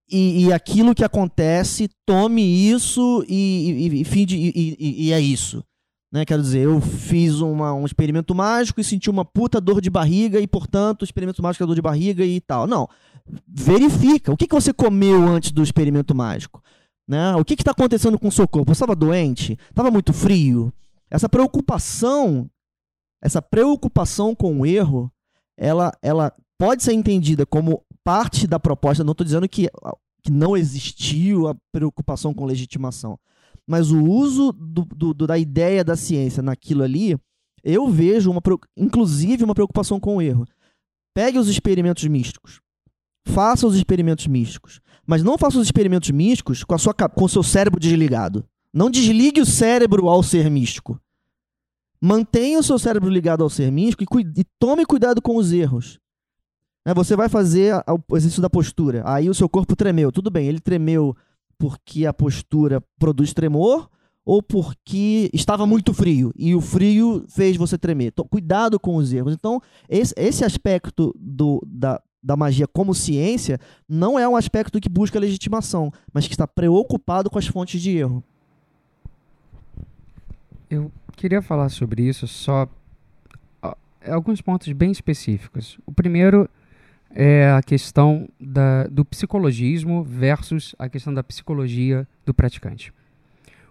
[0.10, 5.63] e, e, aquilo que acontece, tome isso e, e, e, e, é isso.
[6.12, 6.26] Né?
[6.26, 10.39] Quero dizer, eu fiz uma, um experimento mágico e senti uma puta dor de barriga
[10.39, 12.68] e, portanto, o experimento mágico é dor de barriga e tal.
[12.68, 12.88] Não.
[13.48, 14.32] Verifica.
[14.32, 16.62] O que, que você comeu antes do experimento mágico?
[17.08, 17.36] Né?
[17.36, 18.74] O que está acontecendo com o seu corpo?
[18.74, 19.58] Você estava doente?
[19.70, 20.72] Estava muito frio?
[21.10, 22.50] Essa preocupação,
[23.22, 25.12] essa preocupação com o erro,
[25.58, 29.04] ela, ela pode ser entendida como parte da proposta.
[29.04, 29.70] Não estou dizendo que,
[30.22, 33.18] que não existiu a preocupação com legitimação.
[33.68, 37.18] Mas o uso do, do, da ideia da ciência naquilo ali,
[37.63, 38.42] eu vejo, uma,
[38.76, 40.46] inclusive, uma preocupação com o erro.
[41.13, 42.60] Pegue os experimentos místicos.
[43.26, 44.82] Faça os experimentos místicos.
[45.06, 48.46] Mas não faça os experimentos místicos com, a sua, com o seu cérebro desligado.
[48.74, 51.00] Não desligue o cérebro ao ser místico.
[52.02, 56.00] Mantenha o seu cérebro ligado ao ser místico e, e tome cuidado com os erros.
[56.86, 59.04] É, você vai fazer o exercício da postura.
[59.06, 60.12] Aí o seu corpo tremeu.
[60.12, 61.15] Tudo bem, ele tremeu
[61.58, 63.89] porque a postura produz tremor
[64.26, 68.08] ou porque estava muito frio e o frio fez você tremer.
[68.08, 69.34] Então, cuidado com os erros.
[69.34, 75.19] Então, esse, aspecto do, da, da magia como ciência não é um aspecto que busca
[75.19, 78.24] legitimação, mas que está preocupado com as fontes de erro.
[80.69, 82.67] Eu queria falar sobre isso só
[84.06, 85.78] alguns pontos bem específicos.
[85.86, 86.50] O primeiro
[87.13, 92.91] é a questão da, do psicologismo versus a questão da psicologia do praticante.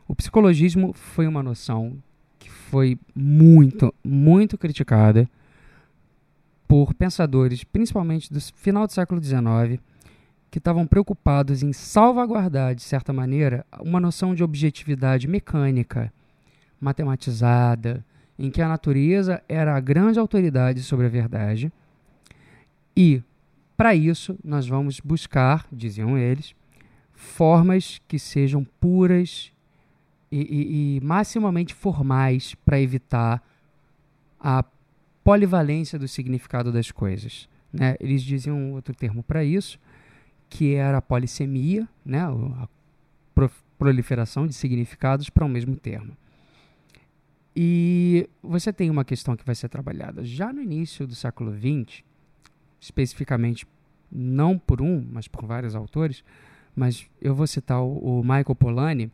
[0.07, 1.97] O psicologismo foi uma noção
[2.39, 5.29] que foi muito, muito criticada
[6.69, 9.81] por pensadores, principalmente do final do século XIX,
[10.51, 16.13] que estavam preocupados em salvaguardar, de certa maneira, uma noção de objetividade mecânica,
[16.81, 18.05] matematizada,
[18.39, 21.73] em que a natureza era a grande autoridade sobre a verdade
[22.97, 23.23] e
[23.77, 26.55] para isso, nós vamos buscar, diziam eles,
[27.13, 29.53] formas que sejam puras
[30.31, 33.43] e, e, e maximamente formais para evitar
[34.41, 34.65] a
[35.23, 37.49] polivalência do significado das coisas.
[37.73, 37.97] Né?
[38.01, 39.79] Eles diziam outro termo para isso,
[40.49, 42.21] que era a polissemia, né?
[42.21, 42.69] a
[43.79, 46.17] proliferação de significados para o um mesmo termo.
[47.55, 52.03] E você tem uma questão que vai ser trabalhada já no início do século XX,
[52.83, 53.65] especificamente
[54.11, 56.25] não por um, mas por vários autores,
[56.75, 59.11] mas eu vou citar o, o Michael Polanyi,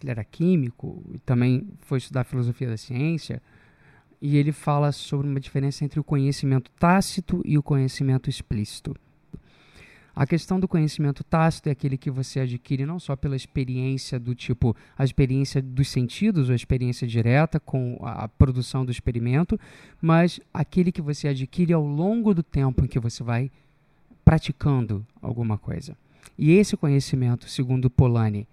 [0.00, 3.42] ele era químico e também foi estudar filosofia da ciência,
[4.22, 8.94] e ele fala sobre uma diferença entre o conhecimento tácito e o conhecimento explícito.
[10.18, 14.34] A questão do conhecimento tácito é aquele que você adquire não só pela experiência do
[14.34, 19.56] tipo a experiência dos sentidos, ou a experiência direta com a produção do experimento,
[20.02, 23.48] mas aquele que você adquire ao longo do tempo em que você vai
[24.24, 25.96] praticando alguma coisa.
[26.36, 28.44] E esse conhecimento, segundo Polanyi,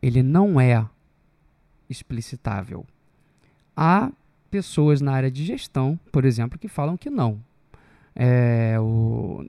[0.00, 0.82] ele não é
[1.90, 2.86] explicitável.
[3.76, 4.10] Há
[4.50, 7.38] pessoas na área de gestão, por exemplo, que falam que não.
[8.14, 9.44] É, o,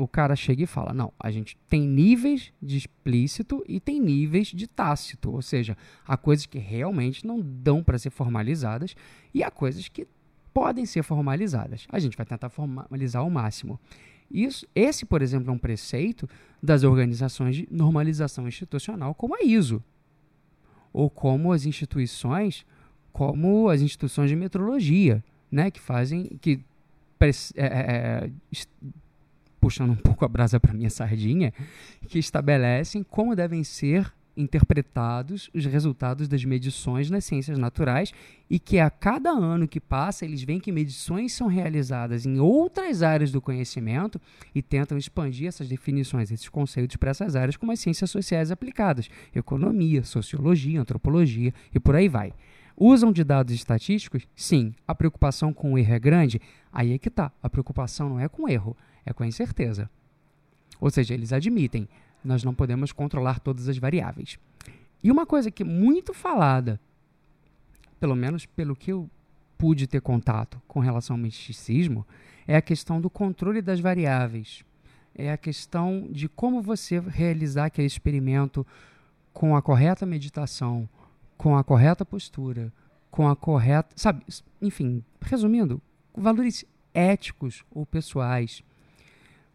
[0.00, 4.48] o cara chega e fala: não, a gente tem níveis de explícito e tem níveis
[4.48, 8.94] de tácito, ou seja, há coisas que realmente não dão para ser formalizadas
[9.34, 10.06] e há coisas que
[10.52, 11.86] podem ser formalizadas.
[11.90, 13.78] A gente vai tentar formalizar ao máximo.
[14.30, 16.28] Isso, esse, por exemplo, é um preceito
[16.62, 19.82] das organizações de normalização institucional, como a ISO,
[20.92, 22.64] ou como as instituições,
[23.12, 26.60] como as instituições de metrologia, né, que fazem, que
[27.20, 28.30] é, é, é
[29.60, 31.52] puxando um pouco a brasa para minha sardinha,
[32.08, 38.12] que estabelecem como devem ser interpretados os resultados das medições nas ciências naturais
[38.48, 43.02] e que a cada ano que passa eles veem que medições são realizadas em outras
[43.02, 44.20] áreas do conhecimento
[44.54, 49.08] e tentam expandir essas definições, esses conceitos para essas áreas como as ciências sociais aplicadas,
[49.34, 52.32] economia, sociologia, antropologia e por aí vai.
[52.82, 54.26] Usam de dados estatísticos?
[54.34, 54.74] Sim.
[54.88, 56.40] A preocupação com o erro é grande?
[56.72, 57.30] Aí é que está.
[57.42, 59.90] A preocupação não é com erro, é com a incerteza.
[60.80, 61.86] Ou seja, eles admitem,
[62.24, 64.38] nós não podemos controlar todas as variáveis.
[65.04, 66.80] E uma coisa que é muito falada,
[68.00, 69.10] pelo menos pelo que eu
[69.58, 72.06] pude ter contato com relação ao misticismo,
[72.48, 74.64] é a questão do controle das variáveis.
[75.14, 78.66] É a questão de como você realizar aquele experimento
[79.34, 80.88] com a correta meditação,
[81.40, 82.70] com a correta postura,
[83.10, 83.88] com a correta.
[83.96, 84.22] Sabe?
[84.60, 85.80] Enfim, resumindo,
[86.14, 88.62] valores éticos ou pessoais,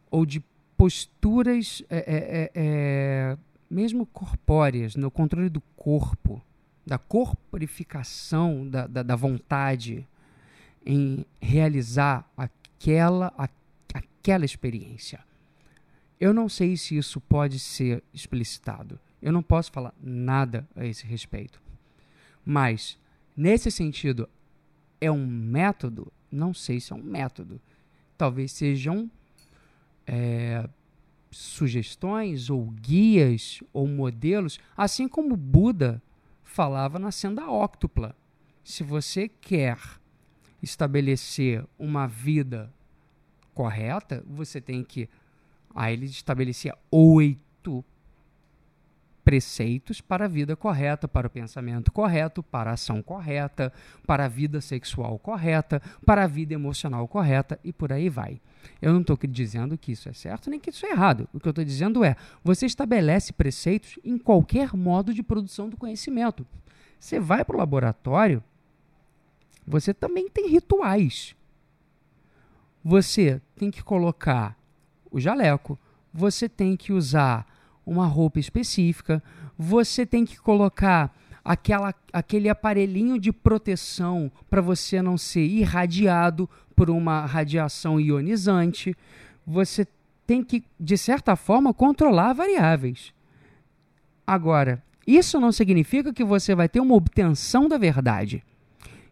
[0.10, 0.44] ou de
[0.76, 3.38] posturas é, é, é, é,
[3.70, 6.42] mesmo corpóreas, no controle do corpo,
[6.84, 10.08] da corporificação da, da, da vontade
[10.84, 13.48] em realizar aquela, a,
[13.94, 15.20] aquela experiência.
[16.20, 19.00] Eu não sei se isso pode ser explicitado.
[19.22, 21.64] Eu não posso falar nada a esse respeito.
[22.46, 22.98] Mas
[23.36, 24.30] Nesse sentido,
[25.02, 26.12] é um método?
[26.32, 27.60] Não sei se é um método.
[28.18, 29.12] Talvez sejam
[30.08, 30.68] é,
[31.30, 36.02] sugestões ou guias ou modelos, assim como Buda
[36.44, 38.16] falava na senda óctupla.
[38.64, 39.78] Se você quer
[40.64, 42.74] estabelecer uma vida
[43.54, 45.10] correta, você tem que.
[45.76, 47.84] Aí ele estabelecia oito
[49.26, 53.74] preceitos para a vida correta, para o pensamento correto, para a ação correta,
[54.06, 58.40] para a vida sexual correta, para a vida emocional correta e por aí vai.
[58.80, 61.28] Eu não estou dizendo que isso é certo nem que isso é errado.
[61.34, 65.76] O que eu estou dizendo é: você estabelece preceitos em qualquer modo de produção do
[65.76, 66.46] conhecimento.
[67.00, 68.44] Você vai para o laboratório,
[69.66, 71.36] você também tem rituais.
[72.84, 74.56] Você tem que colocar
[75.10, 75.80] o jaleco,
[76.14, 77.55] você tem que usar
[77.86, 79.22] uma roupa específica,
[79.58, 86.90] você tem que colocar aquela, aquele aparelhinho de proteção para você não ser irradiado por
[86.90, 88.96] uma radiação ionizante.
[89.46, 89.88] Você
[90.26, 93.14] tem que, de certa forma, controlar variáveis.
[94.26, 98.44] Agora, isso não significa que você vai ter uma obtenção da verdade.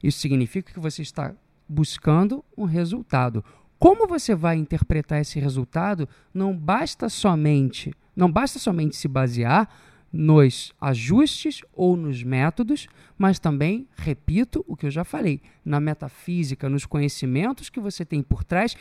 [0.01, 1.33] Isso significa que você está
[1.69, 3.45] buscando um resultado.
[3.77, 9.69] Como você vai interpretar esse resultado não basta somente não basta somente se basear
[10.11, 16.69] nos ajustes ou nos métodos, mas também, repito o que eu já falei, na metafísica,
[16.69, 18.77] nos conhecimentos que você tem por trás,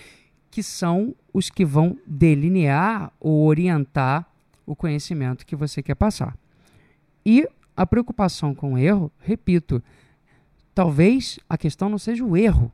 [0.51, 4.31] que são os que vão delinear ou orientar
[4.67, 6.37] o conhecimento que você quer passar.
[7.25, 9.83] E a preocupação com o erro, repito,
[10.75, 12.71] talvez a questão não seja o erro,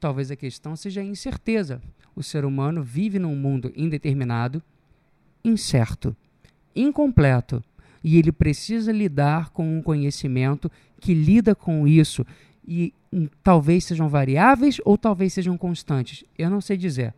[0.00, 1.82] talvez a questão seja a incerteza.
[2.16, 4.62] O ser humano vive num mundo indeterminado,
[5.44, 6.16] incerto,
[6.74, 7.62] incompleto,
[8.02, 10.70] e ele precisa lidar com um conhecimento
[11.00, 12.24] que lida com isso
[12.66, 16.24] e hum, talvez sejam variáveis ou talvez sejam constantes.
[16.38, 17.14] Eu não sei dizer.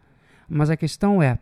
[0.49, 1.39] Mas a questão é: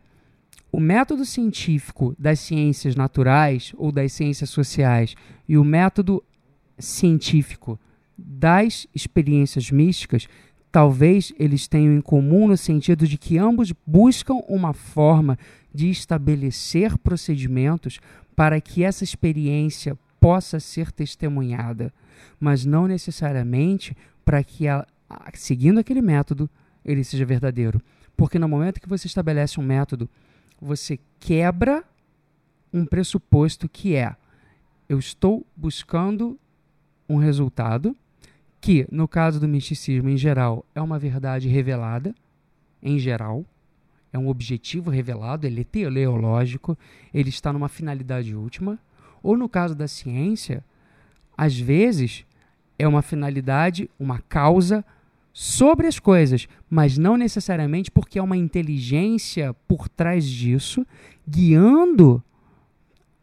[0.73, 5.15] o método científico das ciências naturais ou das ciências sociais
[5.49, 6.23] e o método
[6.79, 7.79] científico
[8.17, 10.29] das experiências místicas,
[10.71, 15.39] talvez eles tenham em comum no sentido de que ambos buscam uma forma
[15.73, 18.01] de estabelecer procedimentos
[18.35, 21.93] para que essa experiência possa ser testemunhada,
[22.39, 24.65] mas não necessariamente para que,
[25.35, 26.51] seguindo aquele método,
[26.85, 27.81] ele seja verdadeiro.
[28.17, 30.09] Porque no momento que você estabelece um método,
[30.61, 31.85] você quebra
[32.73, 34.17] um pressuposto que é:
[34.89, 36.39] eu estou buscando
[37.09, 37.97] um resultado
[38.61, 42.15] que, no caso do misticismo em geral, é uma verdade revelada,
[42.83, 43.45] em geral,
[44.13, 46.77] é um objetivo revelado, ele é teleológico,
[47.13, 48.79] ele está numa finalidade última.
[49.23, 50.65] Ou no caso da ciência,
[51.37, 52.25] às vezes
[52.79, 54.85] é uma finalidade, uma causa
[55.33, 60.87] sobre as coisas, mas não necessariamente porque é uma inteligência por trás disso,
[61.27, 62.23] guiando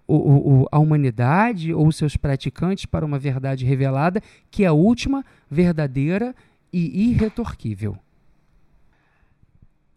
[0.08, 5.26] o, o, a humanidade ou seus praticantes para uma verdade revelada, que é a última,
[5.50, 6.36] verdadeira
[6.72, 7.98] e irretorquível.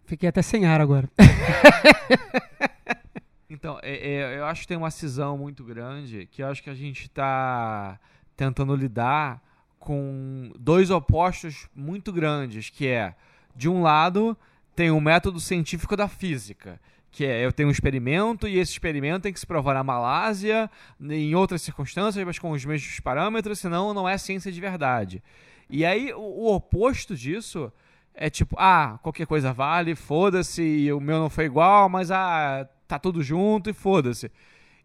[0.04, 1.08] Fiquei até sem ar agora.
[3.50, 6.70] então, é, é, eu acho que tem uma cisão muito grande que eu acho que
[6.70, 8.00] a gente está
[8.34, 9.42] tentando lidar
[9.78, 13.14] com dois opostos muito grandes, que é,
[13.54, 14.36] de um lado,
[14.78, 19.22] tem o método científico da física, que é eu tenho um experimento e esse experimento
[19.22, 23.92] tem que se provar na Malásia, em outras circunstâncias, mas com os mesmos parâmetros, senão
[23.92, 25.20] não é ciência de verdade.
[25.68, 27.72] E aí o, o oposto disso
[28.14, 33.00] é tipo, ah, qualquer coisa vale, foda-se, o meu não foi igual, mas ah, tá
[33.00, 34.30] tudo junto e foda-se.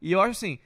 [0.02, 0.58] E eu acho assim,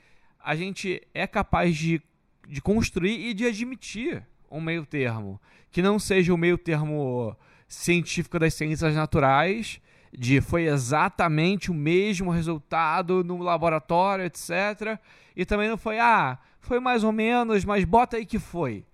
[0.42, 2.00] a gente é capaz de,
[2.48, 5.38] de construir e de admitir um meio termo,
[5.70, 7.36] que não seja o meio termo
[7.68, 9.80] científico das ciências naturais,
[10.12, 14.98] de foi exatamente o mesmo resultado no laboratório, etc.
[15.36, 18.84] E também não foi, ah, foi mais ou menos, mas bota aí que foi.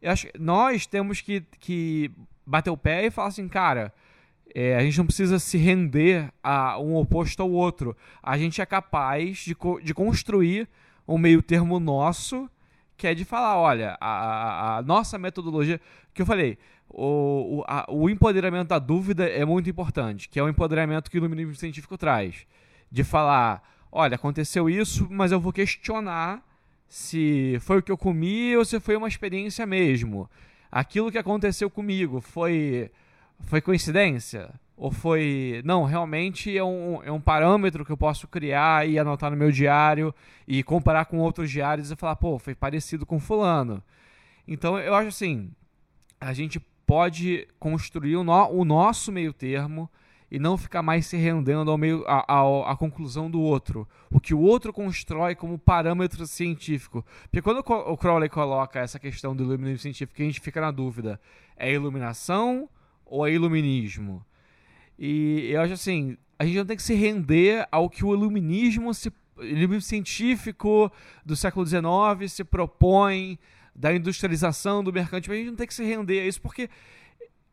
[0.00, 2.10] Eu acho que nós temos que, que
[2.46, 3.92] bater o pé e falar assim, cara,
[4.54, 7.96] é, a gente não precisa se render a um oposto ao outro.
[8.22, 10.68] A gente é capaz de, de construir
[11.06, 12.48] um meio termo nosso,
[12.96, 15.80] que é de falar, olha, a, a, a nossa metodologia,
[16.12, 16.56] que eu falei,
[16.94, 21.16] o, o, a, o, empoderamento da dúvida é muito importante, que é o empoderamento que
[21.16, 22.46] o iluminismo científico traz.
[22.90, 26.42] De falar, olha, aconteceu isso, mas eu vou questionar
[26.88, 30.28] se foi o que eu comi ou se foi uma experiência mesmo
[30.74, 32.90] aquilo que aconteceu comigo foi
[33.40, 34.52] foi coincidência?
[34.76, 35.62] Ou foi.
[35.64, 39.52] Não, realmente é um, é um parâmetro que eu posso criar e anotar no meu
[39.52, 40.12] diário
[40.48, 43.82] e comparar com outros diários e falar, pô, foi parecido com Fulano.
[44.48, 45.50] Então eu acho assim,
[46.20, 49.90] a gente pode construir o, no, o nosso meio termo
[50.30, 54.40] e não ficar mais se rendendo ao meio a, conclusão do outro, o que o
[54.40, 57.04] outro constrói como parâmetro científico.
[57.22, 61.20] Porque quando o Crowley coloca essa questão do iluminismo científico, a gente fica na dúvida:
[61.56, 62.68] é iluminação
[63.06, 64.24] ou é iluminismo?
[64.98, 68.92] E eu acho assim, a gente não tem que se render ao que o iluminismo
[68.92, 70.90] se iluminismo científico
[71.24, 73.38] do século XIX se propõe
[73.74, 76.70] da industrialização do mercantil, a gente não tem que se render a isso porque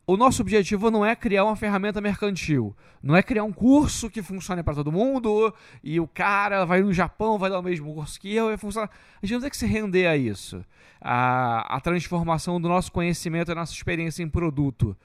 [0.06, 4.22] o nosso objetivo não é criar uma ferramenta mercantil, não é criar um curso que
[4.22, 5.54] funcione para todo mundo
[5.84, 8.90] e o cara vai no Japão, vai dar o mesmo curso que eu, e funcionar.
[9.22, 10.66] A gente não tem que se render a isso,
[11.00, 14.98] a, a transformação do nosso conhecimento, a nossa experiência em produto.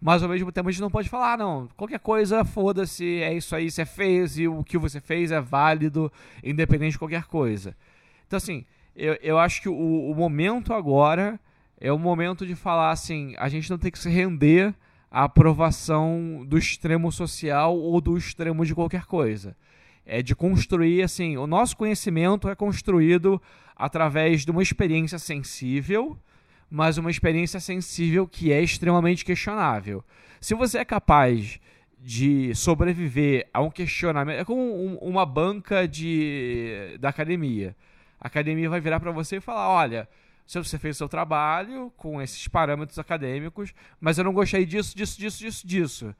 [0.00, 3.32] Mas ao mesmo tempo a gente não pode falar, ah, não, qualquer coisa, foda-se, é
[3.32, 6.12] isso aí, você fez e o que você fez é válido,
[6.42, 7.74] independente de qualquer coisa.
[8.26, 11.38] Então, assim, eu, eu acho que o, o momento agora
[11.80, 14.74] é o momento de falar assim: a gente não tem que se render
[15.10, 19.56] à aprovação do extremo social ou do extremo de qualquer coisa.
[20.06, 23.40] É de construir, assim, o nosso conhecimento é construído
[23.74, 26.16] através de uma experiência sensível,
[26.70, 30.04] mas uma experiência sensível que é extremamente questionável.
[30.40, 31.58] Se você é capaz
[31.98, 37.74] de sobreviver a um questionamento, é como um, uma banca de da academia.
[38.24, 40.08] A academia vai virar para você e falar: olha,
[40.46, 44.96] se você fez o seu trabalho com esses parâmetros acadêmicos, mas eu não gostei disso,
[44.96, 46.14] disso, disso, disso, disso.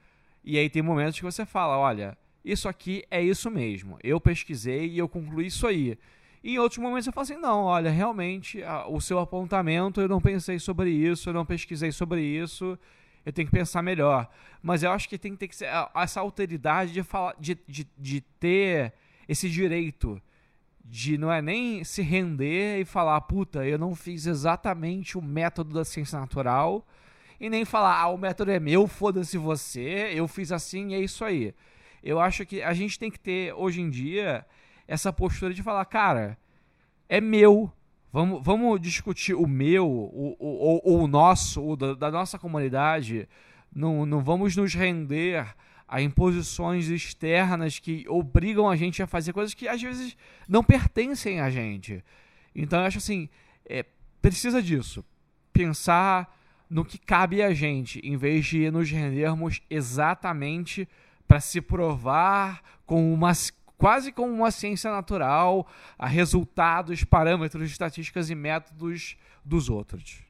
[0.44, 3.98] E aí tem momentos que você fala, olha, isso aqui é isso mesmo.
[4.05, 5.98] Eu pesquisei e eu concluí isso aí.
[6.42, 10.20] E em outros momentos eu falo assim, não, olha, realmente o seu apontamento eu não
[10.20, 12.78] pensei sobre isso, eu não pesquisei sobre isso,
[13.24, 14.28] eu tenho que pensar melhor.
[14.62, 17.88] Mas eu acho que tem que ter que ser essa alteridade de, falar, de, de,
[17.96, 18.92] de ter
[19.26, 20.20] esse direito
[20.85, 25.74] de não é nem se render e falar, puta, eu não fiz exatamente o método
[25.74, 26.87] da ciência natural,
[27.41, 31.01] e nem falar, ah, o método é meu, foda-se você, eu fiz assim e é
[31.01, 31.55] isso aí.
[32.03, 34.45] Eu acho que a gente tem que ter, hoje em dia,
[34.87, 36.39] essa postura de falar, cara,
[37.09, 37.72] é meu.
[38.12, 43.28] Vamos, vamos discutir o meu, o, o, o, o nosso, o da, da nossa comunidade.
[43.74, 45.45] Não, não vamos nos render
[45.87, 50.16] a imposições externas que obrigam a gente a fazer coisas que às vezes
[50.49, 52.03] não pertencem a gente.
[52.55, 53.28] Então eu acho assim,
[53.66, 53.85] é,
[54.20, 55.05] precisa disso.
[55.53, 56.37] Pensar
[56.68, 60.89] no que cabe a gente, em vez de nos rendermos exatamente
[61.28, 63.32] para se provar com uma
[63.76, 65.66] quase como uma ciência natural
[65.99, 70.23] a resultados, parâmetros, estatísticas e métodos dos outros.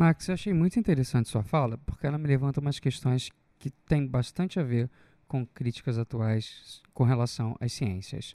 [0.00, 3.28] Max, eu achei muito interessante sua fala, porque ela me levanta umas questões
[3.58, 4.88] que têm bastante a ver
[5.28, 8.34] com críticas atuais com relação às ciências.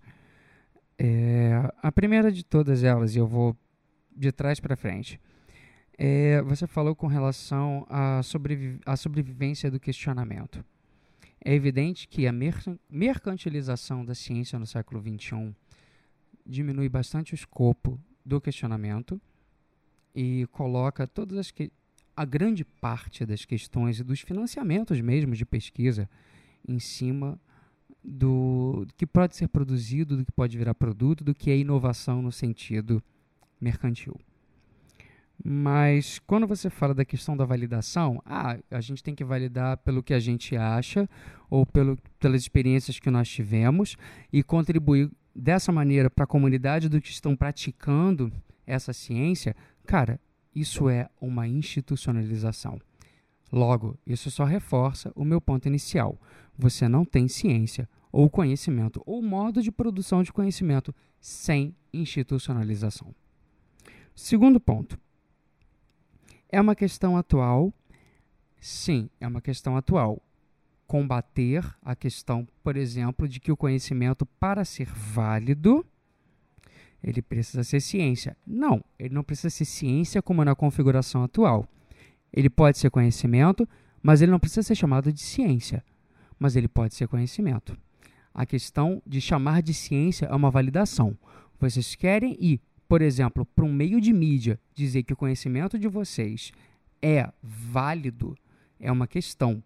[0.95, 3.57] É, a primeira de todas elas, e eu vou
[4.15, 5.19] de trás para frente,
[5.97, 10.63] é, você falou com relação à, sobrevi à sobrevivência do questionamento.
[11.43, 15.51] É evidente que a mer mercantilização da ciência no século XXI
[16.45, 19.19] diminui bastante o escopo do questionamento
[20.15, 21.71] e coloca todas as que
[22.15, 26.09] a grande parte das questões e dos financiamentos mesmo de pesquisa
[26.67, 27.37] em cima
[28.01, 32.31] do que pode ser produzido, do que pode virar produto, do que é inovação no
[32.31, 33.03] sentido
[33.59, 34.17] mercantil.
[35.43, 40.01] Mas quando você fala da questão da validação, ah, a gente tem que validar pelo
[40.01, 41.09] que a gente acha
[41.49, 43.97] ou pelo, pelas experiências que nós tivemos
[44.31, 48.31] e contribuir dessa maneira para a comunidade do que estão praticando
[48.65, 49.55] essa ciência,
[49.85, 50.19] Cara,
[50.53, 52.79] isso é uma institucionalização.
[53.51, 56.19] Logo, isso só reforça o meu ponto inicial.
[56.57, 63.13] Você não tem ciência ou conhecimento ou modo de produção de conhecimento sem institucionalização.
[64.15, 64.97] Segundo ponto.
[66.49, 67.73] É uma questão atual?
[68.59, 70.21] Sim, é uma questão atual.
[70.87, 75.85] Combater a questão, por exemplo, de que o conhecimento, para ser válido,
[77.05, 78.35] ele precisa ser ciência.
[78.45, 81.67] Não, ele não precisa ser ciência como na configuração atual.
[82.33, 83.69] Ele pode ser conhecimento,
[84.01, 85.85] mas ele não precisa ser chamado de ciência.
[86.39, 87.77] Mas ele pode ser conhecimento.
[88.33, 91.15] A questão de chamar de ciência é uma validação.
[91.59, 95.87] Vocês querem ir, por exemplo, para um meio de mídia dizer que o conhecimento de
[95.87, 96.51] vocês
[97.03, 98.35] é válido,
[98.79, 99.63] é uma questão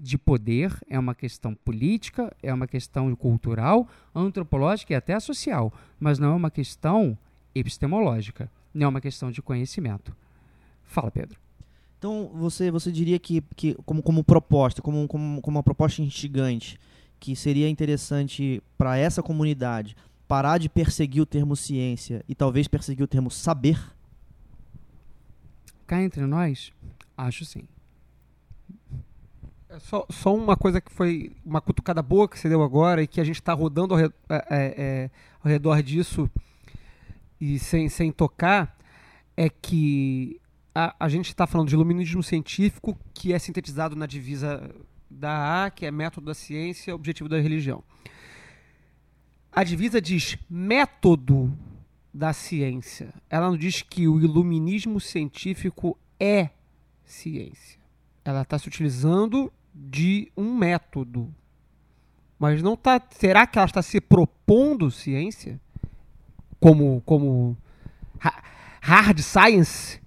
[0.00, 6.18] de poder, é uma questão política, é uma questão cultural, antropológica e até social, mas
[6.18, 7.16] não é uma questão
[7.54, 10.16] epistemológica, não é uma questão de conhecimento.
[10.84, 11.38] Fala, Pedro.
[11.98, 16.80] Então, você, você diria que, que como, como proposta, como, como, como uma proposta instigante,
[17.18, 19.94] que seria interessante para essa comunidade
[20.26, 23.78] parar de perseguir o termo ciência e talvez perseguir o termo saber?
[25.86, 26.72] Cá entre nós,
[27.18, 27.64] acho sim.
[29.72, 33.06] É só, só uma coisa que foi uma cutucada boa que você deu agora e
[33.06, 35.10] que a gente está rodando ao, re- é, é, é,
[35.40, 36.28] ao redor disso
[37.40, 38.76] e sem, sem tocar
[39.36, 40.40] é que
[40.74, 44.74] a, a gente está falando de iluminismo científico que é sintetizado na divisa
[45.08, 47.84] da A, que é método da ciência, objetivo da religião.
[49.52, 51.56] A divisa diz método
[52.12, 53.14] da ciência.
[53.28, 56.50] Ela não diz que o iluminismo científico é
[57.04, 57.78] ciência.
[58.24, 61.32] Ela está se utilizando de um método.
[62.38, 63.00] Mas não tá.
[63.10, 65.60] Será que ela está se propondo ciência?
[66.58, 67.02] Como.
[67.04, 67.56] como
[68.20, 68.42] ha-
[68.80, 70.00] hard science?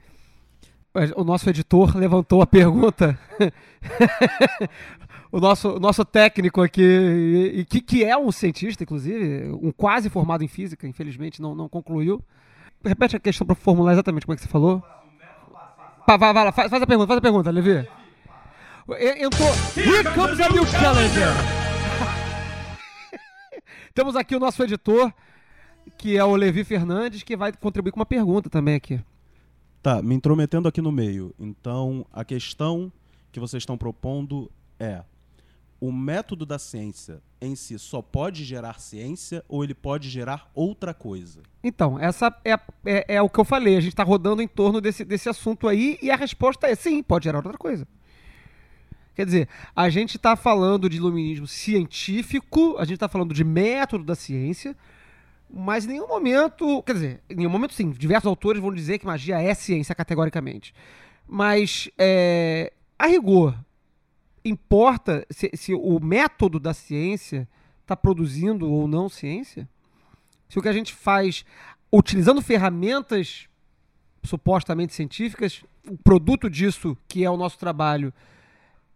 [1.16, 3.18] O nosso editor levantou a pergunta.
[5.32, 9.72] o, nosso, o nosso técnico aqui, e, e que, que é um cientista, inclusive, um
[9.72, 12.22] quase formado em física, infelizmente não, não concluiu.
[12.84, 14.84] Repete a questão para formular exatamente como é que você falou.
[16.06, 17.88] Vai, vai, vai, lá, faz, faz a pergunta, faz a pergunta, Levi.
[18.90, 19.50] Entrou.
[19.78, 21.30] Here comes a new challenger.
[23.96, 25.14] Temos aqui o nosso editor,
[25.98, 29.00] que é o Levi Fernandes, que vai contribuir com uma pergunta também aqui.
[29.82, 31.34] Tá, me intrometendo aqui no meio.
[31.40, 32.92] Então, a questão
[33.32, 35.02] que vocês estão propondo é:
[35.80, 40.94] o método da ciência em si só pode gerar ciência ou ele pode gerar outra
[40.94, 41.42] coisa?
[41.64, 43.78] Então, essa é, é, é o que eu falei.
[43.78, 47.02] A gente está rodando em torno desse, desse assunto aí e a resposta é sim,
[47.02, 47.88] pode gerar outra coisa.
[49.16, 54.04] Quer dizer, a gente está falando de iluminismo científico, a gente está falando de método
[54.04, 54.76] da ciência,
[55.50, 56.82] mas em nenhum momento.
[56.84, 60.74] Quer dizer, em nenhum momento sim, diversos autores vão dizer que magia é ciência categoricamente.
[61.28, 63.56] Mas, é, a rigor,
[64.44, 67.48] importa se, se o método da ciência
[67.82, 69.70] está produzindo ou não ciência?
[70.50, 71.46] Se o que a gente faz
[71.92, 73.48] utilizando ferramentas
[74.24, 78.14] supostamente científicas, o produto disso, que é o nosso trabalho,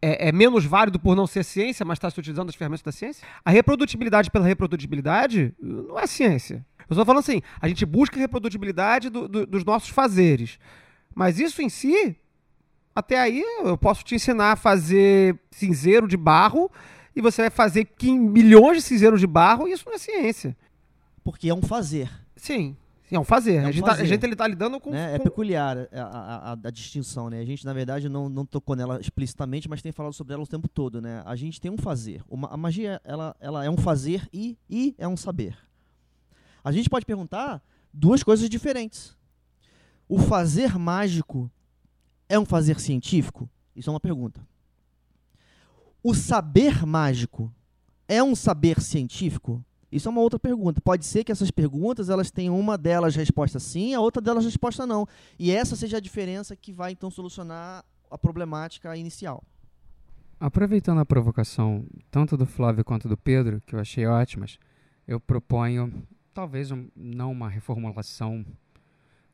[0.01, 2.91] é, é menos válido por não ser ciência, mas está se utilizando as ferramentas da
[2.91, 3.25] ciência?
[3.43, 6.65] A reprodutibilidade pela reprodutibilidade não é ciência.
[6.79, 10.57] Eu estou falando assim, a gente busca a reprodutibilidade do- do- dos nossos fazeres.
[11.13, 12.15] Mas isso em si,
[12.95, 16.71] até aí eu posso te ensinar a fazer cinzeiro de barro
[17.15, 20.55] e você vai fazer milhões de cinzeiros de barro e isso não é ciência.
[21.23, 22.09] Porque é um fazer.
[22.35, 22.77] Sim,
[23.15, 23.55] é um fazer.
[23.55, 24.07] É um a gente, tá, a fazer.
[24.07, 24.89] gente ele tá lidando com.
[24.91, 25.15] né?
[25.15, 27.39] É com- peculiar a, a, a- a distinção, né?
[27.39, 30.47] A gente, na verdade, não, não tocou nela explicitamente, mas tem falado sobre ela o
[30.47, 31.21] tempo todo, né?
[31.25, 32.21] A gente tem um fazer.
[32.29, 35.57] Uma, a magia, ela, ela é um fazer e, e é um saber.
[36.63, 37.61] A gente pode perguntar
[37.93, 39.15] duas coisas diferentes.
[40.09, 41.49] O fazer mágico
[42.29, 43.49] é um fazer científico?
[43.75, 44.45] Isso é uma pergunta.
[46.03, 47.53] O saber mágico
[48.07, 49.63] é um saber científico?
[49.91, 50.81] Isso é uma outra pergunta.
[50.81, 54.85] Pode ser que essas perguntas elas tenham uma delas resposta sim, a outra delas resposta
[54.85, 55.07] não.
[55.39, 59.43] E essa seja a diferença que vai então solucionar a problemática inicial.
[60.39, 64.59] Aproveitando a provocação tanto do Flávio quanto do Pedro, que eu achei ótimas,
[65.07, 65.91] eu proponho
[66.33, 68.45] talvez um- não uma reformulação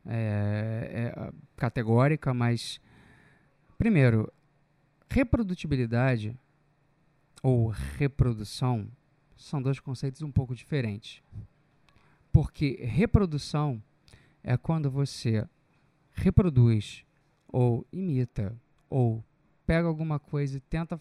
[0.06, 2.78] é, é, categórica, mas
[3.78, 4.30] primeiro,
[5.08, 6.36] reprodutibilidade
[7.42, 8.86] ou reprodução
[9.36, 11.22] são dois conceitos um pouco diferentes.
[12.32, 13.82] Porque reprodução
[14.42, 15.46] é quando você
[16.12, 17.04] reproduz
[17.48, 18.56] ou imita
[18.90, 19.24] ou
[19.66, 21.00] pega alguma coisa e tenta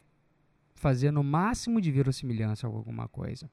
[0.75, 3.49] fazer no máximo de verossimilhança alguma coisa.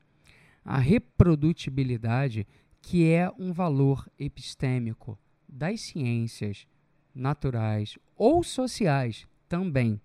[0.64, 2.47] A reprodutibilidade,
[2.83, 5.18] que é um valor epistêmico
[5.49, 6.66] das ciências
[7.14, 10.01] naturais ou sociais também,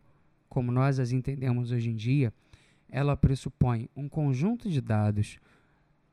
[0.49, 2.33] como nós as entendemos hoje em dia,
[2.89, 5.39] ela pressupõe um conjunto de dados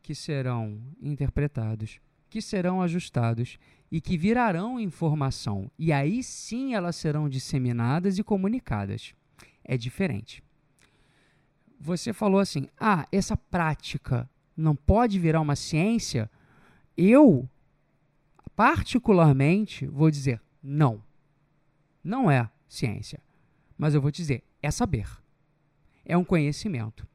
[0.02, 3.58] que serão interpretados, que serão ajustados
[3.90, 5.70] e que virarão informação.
[5.78, 9.14] E aí sim elas serão disseminadas e comunicadas.
[9.64, 10.42] É diferente.
[11.78, 16.30] Você falou assim: ah, essa prática não pode virar uma ciência?
[16.96, 17.48] Eu,
[18.56, 21.02] particularmente, vou dizer não.
[22.02, 23.20] Não é ciência.
[23.76, 25.21] Mas eu vou te dizer: é saber.
[26.04, 27.06] É um conhecimento.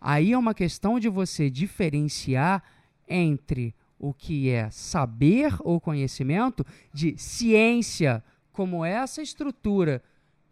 [0.00, 2.62] Aí é uma questão de você diferenciar
[3.08, 8.22] entre o que é saber ou conhecimento de ciência,
[8.52, 10.02] como essa estrutura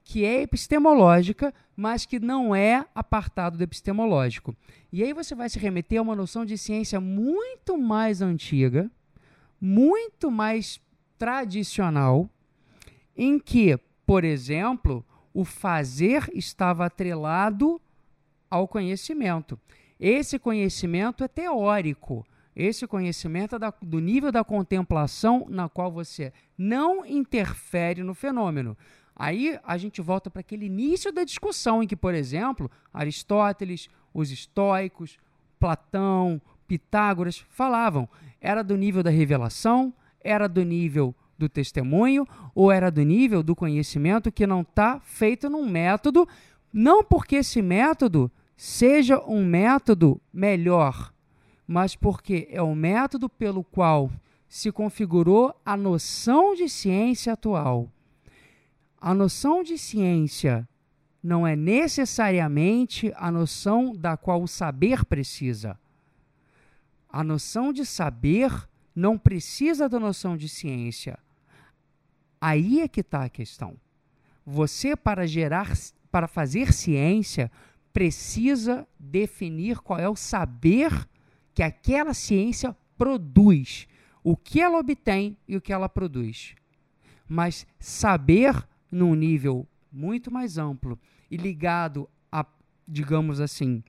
[0.05, 4.57] que é epistemológica, mas que não é apartado do epistemológico.
[4.93, 8.91] E aí você vai se remeter a uma noção de ciência muito mais antiga,
[9.61, 10.81] muito mais
[11.19, 12.29] tradicional,
[13.17, 17.81] em que, por exemplo, o fazer estava atrelado
[18.51, 19.59] ao conhecimento.
[19.99, 26.33] Esse conhecimento é teórico, Esse conhecimento é da, do nível da contemplação na qual você
[26.59, 28.77] não interfere no fenômeno.
[29.15, 34.31] Aí a gente volta para aquele início da discussão em que, por exemplo, Aristóteles, os
[34.31, 35.19] estoicos,
[35.59, 38.09] Platão, Pitágoras falavam.
[38.41, 43.57] Era do nível da revelação, era do nível do testemunho ou era do nível do
[43.57, 46.29] conhecimento que não está feito num método,
[46.73, 51.13] não porque esse método seja um método melhor,
[51.67, 54.11] mas porque é o método pelo qual
[54.47, 57.89] se configurou a noção de ciência atual.
[59.01, 60.69] A noção de ciência
[61.23, 65.79] não é necessariamente a noção da qual o saber precisa.
[67.09, 71.19] A noção de saber não precisa da noção de ciência.
[72.41, 73.77] Aí é que está a questão.
[74.47, 75.73] Você, para gerar,
[76.11, 77.51] para fazer ciência,
[77.93, 81.09] precisa definir qual é o saber
[81.53, 83.87] que aquela ciência produz,
[84.23, 86.55] o que ela obtém e o que ela produz.
[87.29, 90.99] Mas saber num nível muito mais amplo
[91.31, 92.45] e ligado a,
[92.87, 93.83] digamos assim,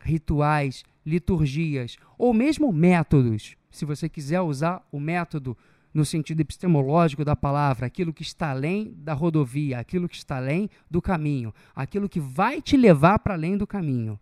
[0.00, 3.56] rituais, liturgias ou mesmo métodos.
[3.70, 5.56] Se você quiser usar o método
[5.92, 10.68] no sentido epistemológico da palavra, aquilo que está além da rodovia, aquilo que está além
[10.90, 14.18] do caminho, aquilo que vai te levar para além do caminho.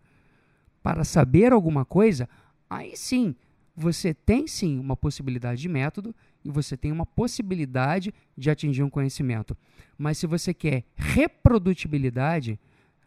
[0.81, 2.29] Para saber alguma coisa,
[2.69, 3.35] aí sim,
[3.75, 8.89] você tem sim uma possibilidade de método e você tem uma possibilidade de atingir um
[8.89, 9.55] conhecimento.
[9.97, 12.59] Mas se você quer reprodutibilidade,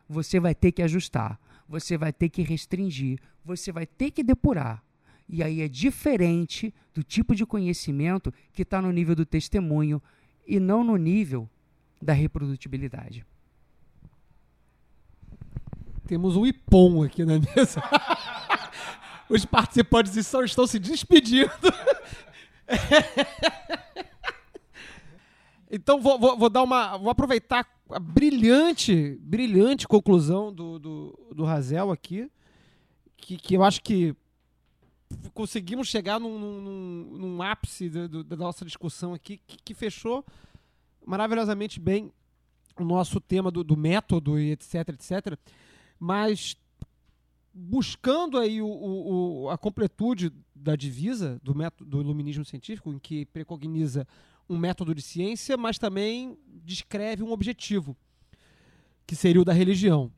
[0.08, 4.82] você vai ter que ajustar, você vai ter que restringir, você vai ter que depurar.
[5.32, 10.02] E aí é diferente do tipo de conhecimento que está no nível do testemunho
[10.44, 11.48] e não no nível
[12.02, 13.24] da reprodutibilidade.
[16.08, 17.80] Temos um ipom aqui na mesa.
[19.30, 21.52] Os participantes estão, estão se despedindo.
[25.70, 26.96] então vou, vou, vou, dar uma.
[26.96, 32.28] Vou aproveitar a brilhante, brilhante conclusão do, do, do Razel aqui.
[33.16, 34.16] Que, que eu acho que
[35.34, 40.24] conseguimos chegar num, num, num ápice da, da, nossa discussão aqui que, que, fechou
[41.04, 42.12] maravilhosamente bem
[42.78, 45.38] o nosso tema do, do, método e etc, etc.
[45.98, 46.56] Mas
[47.52, 53.26] buscando aí o, o, a completude da divisa do método do iluminismo científico, em que
[53.26, 54.06] precogniza
[54.48, 57.96] um método de ciência, mas também descreve um objetivo,
[59.06, 60.12] que seria o da religião.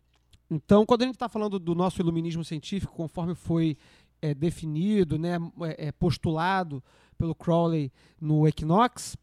[0.50, 3.76] Então, quando a gente está falando do nosso iluminismo científico, conforme foi
[4.22, 6.82] é, definido, né, é, é, postulado
[7.18, 9.16] pelo Crowley no Equinox,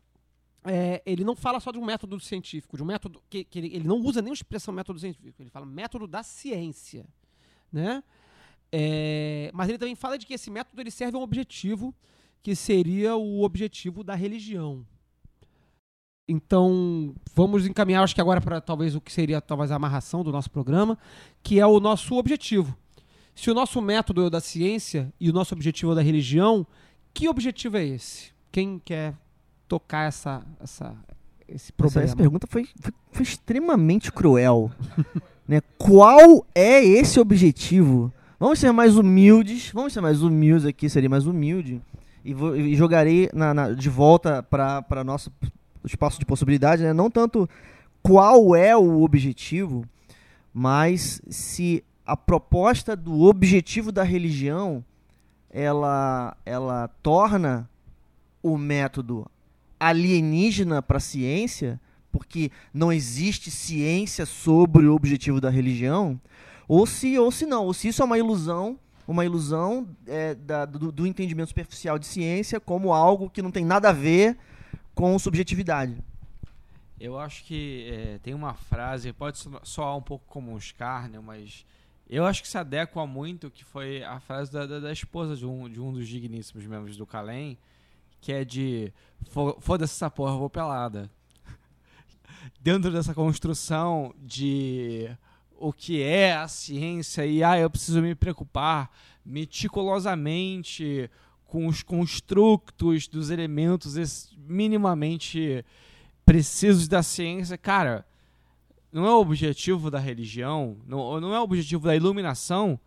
[0.65, 3.67] é, ele não fala só de um método científico, de um método que, que ele,
[3.73, 7.07] ele, não usa nem a expressão método científico, ele fala método da ciência,
[7.71, 8.03] né?
[8.71, 11.95] É, mas ele também fala de que esse método ele serve a um objetivo
[12.43, 14.85] que seria o objetivo da religião.
[16.27, 20.31] Então, vamos encaminhar, acho que agora para talvez o que seria talvez a amarração do
[20.31, 20.95] nosso programa,
[21.41, 22.77] que é o nosso objetivo.
[23.35, 26.01] Se o nosso método é o da ciência e o nosso objetivo é o da
[26.01, 26.65] religião,
[27.13, 28.31] que objetivo é esse?
[28.51, 29.13] Quem quer
[29.67, 30.95] tocar essa, essa,
[31.47, 32.03] esse problema?
[32.03, 34.71] Essa, essa pergunta foi, foi, foi extremamente cruel.
[35.47, 35.61] né?
[35.77, 38.11] Qual é esse objetivo?
[38.39, 39.71] Vamos ser mais humildes.
[39.73, 41.81] Vamos ser mais humildes aqui, seria mais humilde.
[42.23, 45.31] E, vou, e jogarei na, na, de volta para nosso
[45.83, 46.93] espaço de possibilidade, né?
[46.93, 47.49] não tanto
[48.01, 49.85] qual é o objetivo,
[50.53, 54.83] mas se a proposta do objetivo da religião
[55.47, 57.69] ela, ela torna
[58.41, 59.29] o método
[59.79, 61.79] alienígena para a ciência,
[62.11, 66.19] porque não existe ciência sobre o objetivo da religião,
[66.67, 70.65] ou se, ou se não, ou se isso é uma ilusão, uma ilusão é, da,
[70.65, 74.35] do, do entendimento superficial de ciência como algo que não tem nada a ver
[74.95, 75.95] com subjetividade.
[76.99, 81.65] Eu acho que é, tem uma frase, pode soar um pouco como um escárnio, mas
[82.09, 85.45] eu acho que se adequa muito, que foi a frase da, da, da esposa de
[85.45, 87.57] um, de um dos digníssimos membros do Calem,
[88.19, 88.91] que é de
[89.59, 91.09] foda-se essa porra, vou pelada.
[92.59, 95.09] Dentro dessa construção de
[95.55, 98.89] o que é a ciência e ah, eu preciso me preocupar
[99.23, 101.09] meticulosamente
[101.45, 105.63] com os construtos dos elementos minimamente
[106.25, 108.05] precisos da ciência, cara,
[108.91, 112.79] não é o objetivo da religião, não, não é o objetivo da iluminação,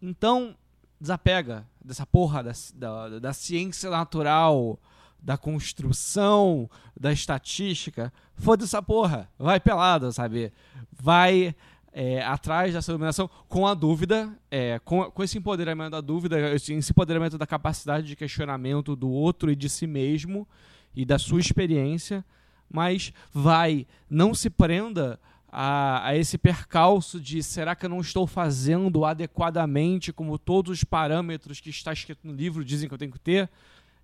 [0.00, 0.54] então
[1.00, 4.78] desapega dessa porra da, da, da ciência natural,
[5.20, 8.12] da construção, da estatística.
[8.34, 9.28] Foda essa porra.
[9.38, 10.52] Vai pelada, sabe?
[10.92, 11.54] Vai
[11.92, 16.72] é, atrás dessa iluminação com a dúvida, é, com, com esse empoderamento da dúvida, esse
[16.72, 20.46] empoderamento da capacidade de questionamento do outro e de si mesmo
[20.94, 22.24] e da sua experiência,
[22.68, 28.26] mas vai, não se prenda a, a esse percalço de será que eu não estou
[28.26, 33.12] fazendo adequadamente como todos os parâmetros que está escrito no livro dizem que eu tenho
[33.12, 33.48] que ter,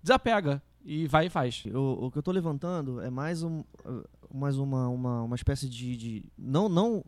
[0.01, 1.63] desapega e vai e faz.
[1.73, 4.03] O, o que eu estou levantando é mais, um, uh,
[4.33, 6.25] mais uma, uma, uma espécie de, de.
[6.37, 7.03] não, não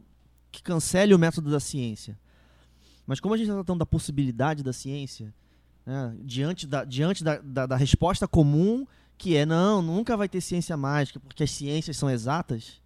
[0.51, 2.17] que cancele o método da ciência.
[3.05, 5.33] Mas como a gente está tratando da possibilidade da ciência,
[5.85, 8.87] né, diante, da, diante da, da, da resposta comum,
[9.17, 12.81] que é não, nunca vai ter ciência mágica, porque as ciências são exatas.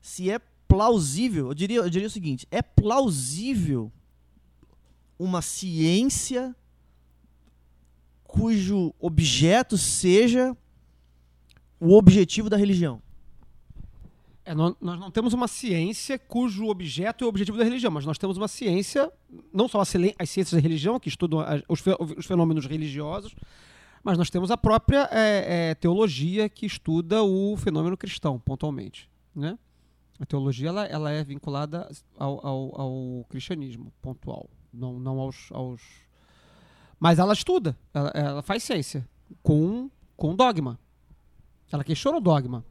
[0.00, 3.92] Se é plausível, eu diria, eu diria o seguinte: é plausível
[5.18, 6.54] uma ciência
[8.24, 10.56] cujo objeto seja
[11.80, 13.00] o objetivo da religião.
[14.44, 18.06] É, nó- nós não temos uma ciência cujo objeto é o objetivo da religião, mas
[18.06, 19.12] nós temos uma ciência,
[19.52, 23.34] não só as ciências da religião, que estudam os fenômenos religiosos,
[24.02, 29.08] mas nós temos a própria é, é, teologia que estuda o fenômeno cristão, pontualmente.
[29.34, 29.58] Né?
[30.20, 31.88] A teologia ela, ela é vinculada
[32.18, 35.80] ao, ao- ao cristianismo, pontual, não, não aos, aos.
[36.98, 39.06] Mas ela estuda, ela, ela faz ciência
[39.42, 40.78] com, com dogma.
[41.70, 42.64] Ela questiona o dogma.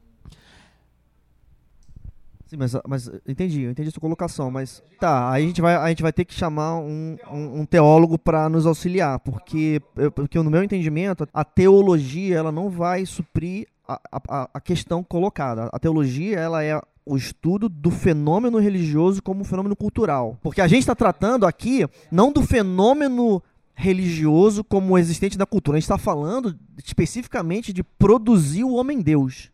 [2.48, 5.76] Sim, mas, mas entendi, eu entendi a sua colocação, mas tá, aí a gente vai,
[5.76, 9.82] a gente vai ter que chamar um, um, um teólogo para nos auxiliar, porque,
[10.14, 15.68] porque no meu entendimento, a teologia ela não vai suprir a, a, a questão colocada.
[15.70, 20.38] A teologia ela é o estudo do fenômeno religioso como um fenômeno cultural.
[20.42, 23.42] Porque a gente está tratando aqui não do fenômeno
[23.74, 29.50] religioso como existente na cultura, a gente está falando especificamente de produzir o homem-deus.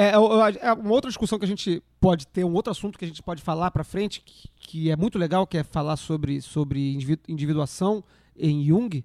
[0.00, 0.12] É,
[0.60, 3.22] é uma outra discussão que a gente pode ter, um outro assunto que a gente
[3.22, 7.22] pode falar para frente, que, que é muito legal, que é falar sobre, sobre individu-
[7.28, 8.04] individuação
[8.36, 9.04] em Jung,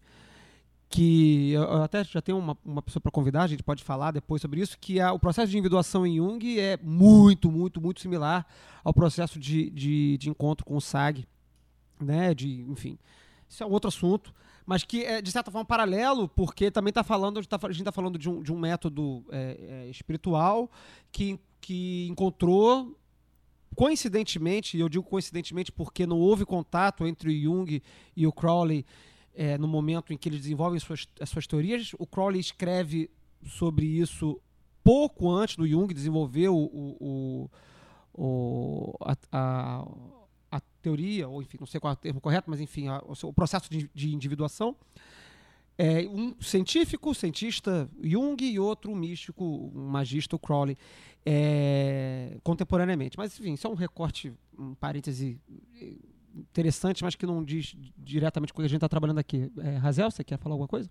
[0.89, 4.41] que eu até já tenho uma, uma pessoa para convidar, a gente pode falar depois
[4.41, 8.45] sobre isso, que a- o processo de individuação em Jung é muito, muito, muito similar
[8.83, 11.25] ao processo de, de, de encontro com o SAG,
[11.99, 12.99] né, de, enfim,
[13.49, 14.31] isso é um outro assunto,
[14.65, 18.17] mas que é, de certa forma, paralelo, porque também está falando, a gente está falando
[18.17, 20.69] de um, de um método é, é, espiritual
[21.11, 22.97] que, que encontrou,
[23.75, 27.81] coincidentemente, e eu digo coincidentemente porque não houve contato entre o Jung
[28.15, 28.85] e o Crowley
[29.35, 31.91] é, no momento em que eles desenvolvem suas, as suas teorias.
[31.97, 33.09] O Crowley escreve
[33.45, 34.39] sobre isso
[34.83, 37.49] pouco antes do Jung desenvolver o, o,
[38.13, 39.85] o, a, a
[40.83, 43.33] teoria, ou enfim, não sei qual é o termo correto, mas enfim, a- o, o
[43.33, 44.75] processo de, de individuação.
[45.75, 50.77] É, um científico, cientista Jung, e outro místico, um magista, o Crowley,
[51.25, 53.17] é, contemporaneamente.
[53.17, 55.39] Mas, enfim, isso é um recorte, um parêntese
[55.81, 55.95] eh,
[56.35, 59.51] interessante, mas que não diz diretamente com o que a gente está trabalhando aqui.
[59.57, 60.87] É, Razel, você quer falar alguma coisa?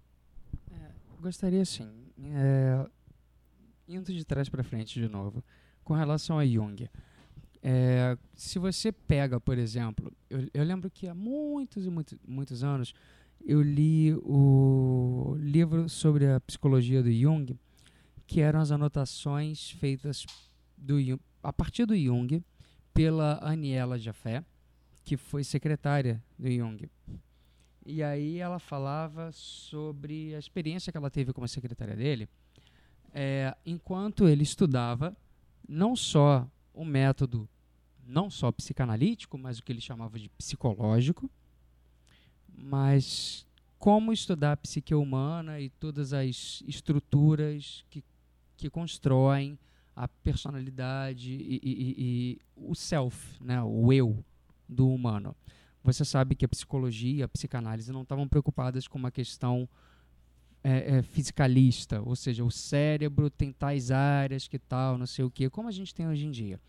[1.21, 1.89] Gostaria sim.
[2.35, 2.85] É,
[3.87, 5.45] indo de trás para frente de novo.
[5.85, 6.89] Com relação a Jung.
[7.63, 12.65] É, se você pega, por exemplo, eu, eu lembro que há muitos e muitos, muitos
[12.65, 12.93] anos
[13.45, 17.57] eu li o livro sobre a psicologia do Jung,
[18.27, 20.27] que eram as anotações feitas
[20.77, 20.97] do,
[21.43, 22.45] a partir do Jung
[22.93, 24.45] pela Aniela Jafé,
[25.05, 26.89] que foi secretária do Jung.
[27.85, 32.29] E aí ela falava sobre a experiência que ela teve como secretária dele,
[33.13, 35.17] é, enquanto ele estudava
[35.69, 37.49] não só o método,
[38.07, 41.31] não só psicanalítico, mas o que ele chamava de psicológico,
[42.57, 43.47] mas
[43.79, 48.05] como estudar a psique humana e todas as estruturas que,
[48.57, 49.59] que constroem
[49.95, 54.25] a personalidade e, e- e- e o self, né, o eu
[54.69, 55.35] do humano.
[55.85, 59.69] Você sabe que a psicologia e a psicanálise não estavam preocupadas com uma questão
[60.65, 65.31] é, é, fisicalista, ou seja, o cérebro tem tais áreas que tal, não sei o
[65.31, 66.61] quê, como a gente tem hoje em dia.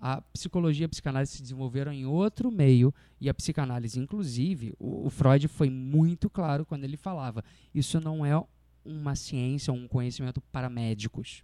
[0.00, 5.06] A psicologia e a psicanálise se desenvolveram em outro meio e a psicanálise, inclusive, o,
[5.06, 8.42] o Freud foi muito claro quando ele falava: isso não é
[8.84, 11.42] uma ciência, um conhecimento para médicos.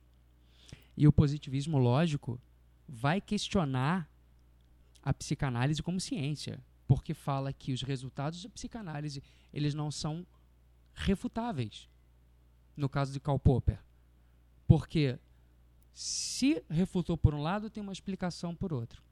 [0.96, 2.40] E o positivismo lógico
[2.86, 4.10] vai questionar
[5.02, 9.22] a psicanálise como ciência, porque fala que os resultados da psicanálise
[9.52, 10.26] eles não são
[10.92, 11.88] refutáveis.
[12.76, 13.78] No caso de Karl Popper,
[14.66, 15.18] porque
[15.92, 19.02] se refutou por um lado, tem uma explicação por outro.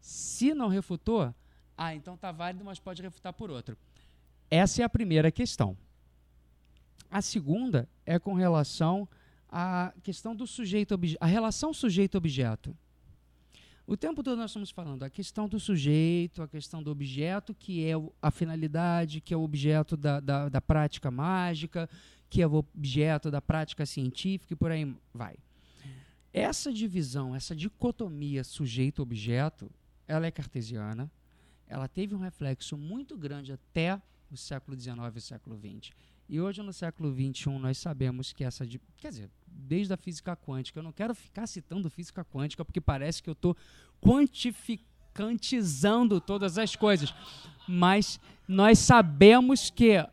[0.00, 1.34] Se não refutou,
[1.76, 3.76] ah, então tá válido, mas pode refutar por outro.
[4.50, 5.76] Essa é a primeira questão.
[7.10, 9.08] A segunda é com relação
[9.48, 12.76] à questão do sujeito a relação sujeito-objeto.
[13.86, 17.84] O tempo todo nós estamos falando a questão do sujeito, a questão do objeto, que
[17.84, 17.92] é
[18.22, 21.88] a finalidade, que é o objeto da, da, da prática mágica,
[22.34, 25.36] que é o objeto da prática científica e por aí vai.
[26.32, 29.70] Essa divisão, essa dicotomia sujeito-objeto,
[30.08, 31.08] ela é cartesiana,
[31.68, 35.92] ela teve um reflexo muito grande até o século XIX e século XX.
[36.28, 38.66] E hoje, no século XXI, nós sabemos que essa.
[38.96, 43.22] Quer dizer, desde a física quântica, eu não quero ficar citando física quântica porque parece
[43.22, 43.56] que eu estou
[44.00, 47.14] quantificantizando todas as coisas.
[47.68, 48.18] Mas
[48.48, 50.04] nós sabemos que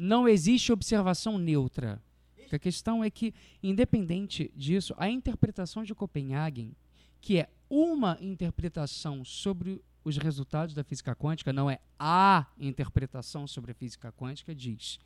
[0.00, 2.02] não existe observação neutra.
[2.50, 6.74] A questão é que, independente disso, a interpretação de Copenhagen,
[7.20, 13.72] que é uma interpretação sobre os resultados da física quântica, não é a interpretação sobre
[13.72, 14.98] a física quântica, diz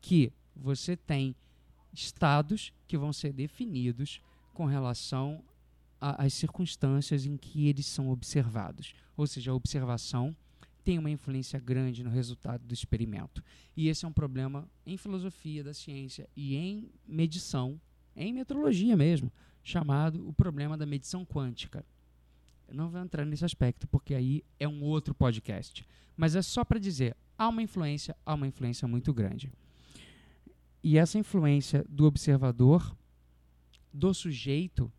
[0.00, 1.34] que você tem
[1.92, 4.20] estados que vão ser definidos
[4.52, 5.42] com relação
[6.00, 8.94] às circunstâncias em que eles são observados.
[9.16, 10.36] Ou seja, a observação
[10.84, 13.42] tem uma influência grande no resultado do experimento.
[13.76, 17.80] E esse é um problema em filosofia da ciência e em medição,
[18.16, 21.84] em metrologia mesmo, chamado o problema da medição quântica.
[22.68, 25.86] Eu não vou entrar nesse aspecto, porque aí é um outro podcast.
[26.16, 29.52] Mas é só para dizer, há uma influência, há uma influência muito grande.
[30.82, 32.96] E essa influência do observador,
[33.92, 34.90] do sujeito,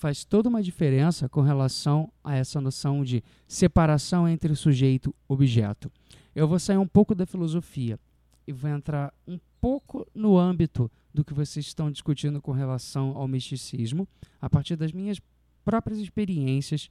[0.00, 5.92] faz toda uma diferença com relação a essa noção de separação entre sujeito e objeto.
[6.34, 8.00] Eu vou sair um pouco da filosofia
[8.46, 13.28] e vou entrar um pouco no âmbito do que vocês estão discutindo com relação ao
[13.28, 14.08] misticismo,
[14.40, 15.20] a partir das minhas
[15.62, 16.90] próprias experiências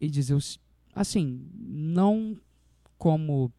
[0.00, 0.36] e dizer
[0.92, 2.36] assim, não
[2.98, 3.52] como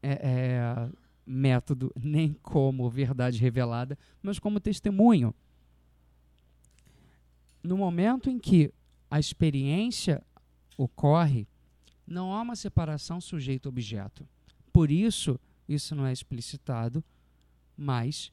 [0.00, 0.88] é, é,
[1.26, 5.34] método, nem como verdade revelada, mas como testemunho.
[7.66, 8.72] No momento em que
[9.10, 10.22] a experiência
[10.78, 11.48] ocorre,
[12.06, 14.26] não há uma separação sujeito-objeto.
[14.72, 15.38] Por isso,
[15.68, 17.02] isso não é explicitado,
[17.76, 18.30] mas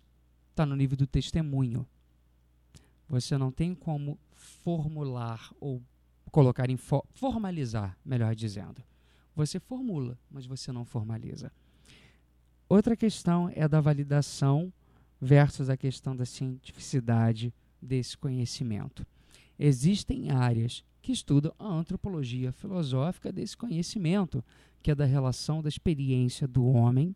[0.52, 1.88] está no nível do testemunho.
[3.10, 5.82] Você não tem como formular ou
[6.32, 8.84] colocar em fo- formalizar, melhor dizendo.
[9.36, 11.52] Você formula, mas você não formaliza.
[12.70, 14.72] Outra questão é da validação
[15.20, 19.06] versus a questão da cientificidade desse conhecimento.
[19.58, 24.44] Existem áreas que estudam a antropologia filosófica desse conhecimento,
[24.82, 27.16] que é da relação da experiência do homem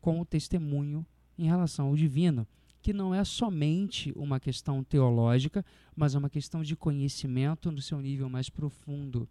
[0.00, 1.06] com o testemunho
[1.38, 2.46] em relação ao divino,
[2.80, 5.64] que não é somente uma questão teológica,
[5.94, 9.28] mas é uma questão de conhecimento no seu nível mais profundo.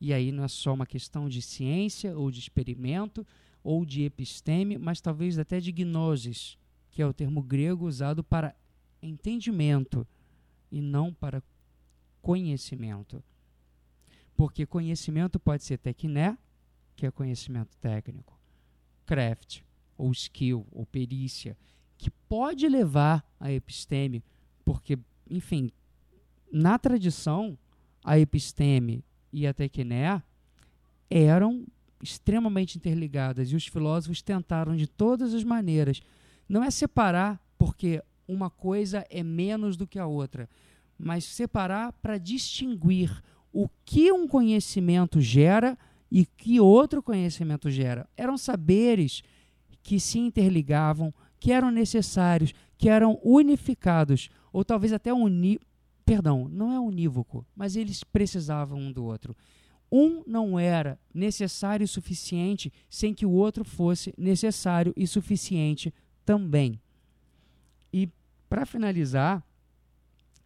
[0.00, 3.24] E aí não é só uma questão de ciência ou de experimento
[3.62, 6.58] ou de episteme, mas talvez até de gnosis,
[6.90, 8.54] que é o termo grego usado para
[9.00, 10.06] entendimento
[10.70, 11.42] e não para
[12.22, 13.22] conhecimento.
[14.34, 16.38] Porque conhecimento pode ser tecné,
[16.96, 18.38] que é conhecimento técnico,
[19.04, 19.60] craft,
[19.98, 21.56] ou skill, ou perícia,
[21.98, 24.24] que pode levar a episteme,
[24.64, 24.98] porque,
[25.28, 25.70] enfim,
[26.50, 27.58] na tradição,
[28.04, 30.22] a episteme e a tecné
[31.10, 31.66] eram
[32.02, 36.02] extremamente interligadas e os filósofos tentaram de todas as maneiras
[36.48, 40.48] não é separar porque uma coisa é menos do que a outra,
[41.02, 43.22] mas separar para distinguir
[43.52, 45.76] o que um conhecimento gera
[46.10, 48.08] e que outro conhecimento gera.
[48.16, 49.22] Eram saberes
[49.82, 55.58] que se interligavam, que eram necessários, que eram unificados, ou talvez até uni...
[56.04, 59.36] Perdão, não é unívoco, mas eles precisavam um do outro.
[59.90, 65.92] Um não era necessário e suficiente sem que o outro fosse necessário e suficiente
[66.24, 66.80] também.
[67.92, 68.08] E,
[68.48, 69.44] para finalizar,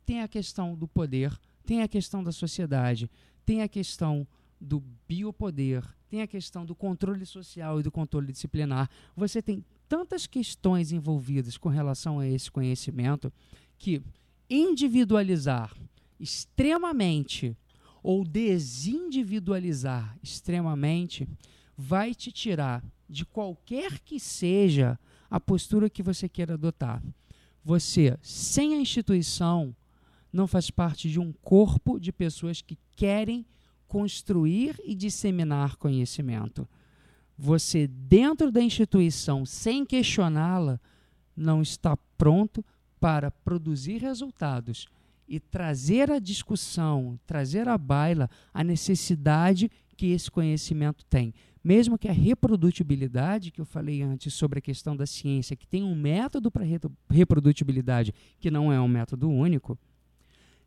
[0.07, 1.37] tem a questão do poder,
[1.67, 3.11] tem a questão da sociedade,
[3.45, 4.27] tem a questão
[4.61, 8.89] do biopoder, tem a questão do controle social e do controle disciplinar.
[9.17, 13.33] Você tem tantas questões envolvidas com relação a esse conhecimento
[13.77, 14.01] que
[14.49, 15.75] individualizar
[16.19, 17.57] extremamente
[18.03, 21.29] ou desindividualizar extremamente
[21.77, 24.99] vai te tirar de qualquer que seja
[25.29, 27.03] a postura que você queira adotar.
[27.65, 29.75] Você, sem a instituição,
[30.33, 33.47] não faz parte de um corpo de pessoas que querem
[33.87, 36.69] construir e disseminar conhecimento.
[37.39, 40.81] Você, dentro da instituição, sem questioná-la,
[41.37, 42.65] não está pronto
[42.99, 44.87] para produzir resultados
[45.29, 51.35] e trazer à discussão, trazer à baila a necessidade que esse conhecimento tem.
[51.63, 55.83] Mesmo que a reprodutibilidade, que eu falei antes sobre a questão da ciência, que tem
[55.83, 56.65] um método para
[57.11, 59.77] reprodutibilidade, que não é um método único,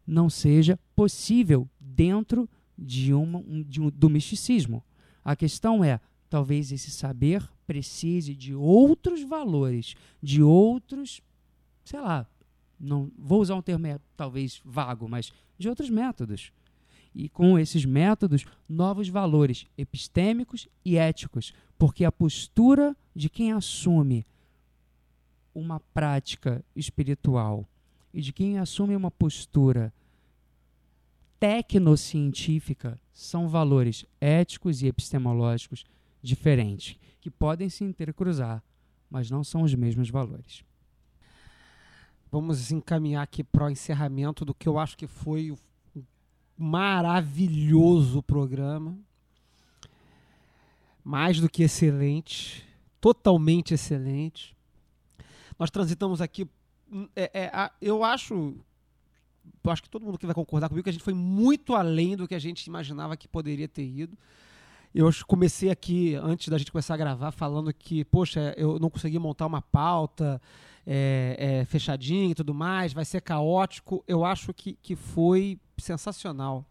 [0.05, 4.83] não seja possível dentro de uma, um, de um, do misticismo.
[5.23, 11.21] A questão é, talvez esse saber precise de outros valores, de outros,
[11.83, 12.25] sei lá,
[12.79, 16.51] não vou usar um termo é, talvez vago, mas de outros métodos.
[17.13, 24.25] E com esses métodos, novos valores epistêmicos e éticos, porque a postura de quem assume
[25.53, 27.67] uma prática espiritual
[28.13, 29.93] e de quem assume uma postura
[31.39, 35.85] tecnocientífica são valores éticos e epistemológicos
[36.21, 38.63] diferentes, que podem se intercruzar,
[39.09, 40.63] mas não são os mesmos valores.
[42.31, 45.57] Vamos encaminhar aqui para o encerramento do que eu acho que foi o
[46.57, 48.97] maravilhoso programa.
[51.03, 52.67] Mais do que excelente,
[53.01, 54.55] totalmente excelente.
[55.57, 56.47] Nós transitamos aqui.
[57.15, 58.55] É, é, a, eu acho.
[59.65, 62.27] Acho que todo mundo que vai concordar comigo que a gente foi muito além do
[62.27, 64.17] que a gente imaginava que poderia ter ido.
[64.93, 69.19] Eu comecei aqui, antes da gente começar a gravar, falando que, poxa, eu não consegui
[69.19, 70.41] montar uma pauta
[70.85, 74.03] é, é, fechadinha e tudo mais, vai ser caótico.
[74.07, 76.65] Eu acho que, que foi sensacional.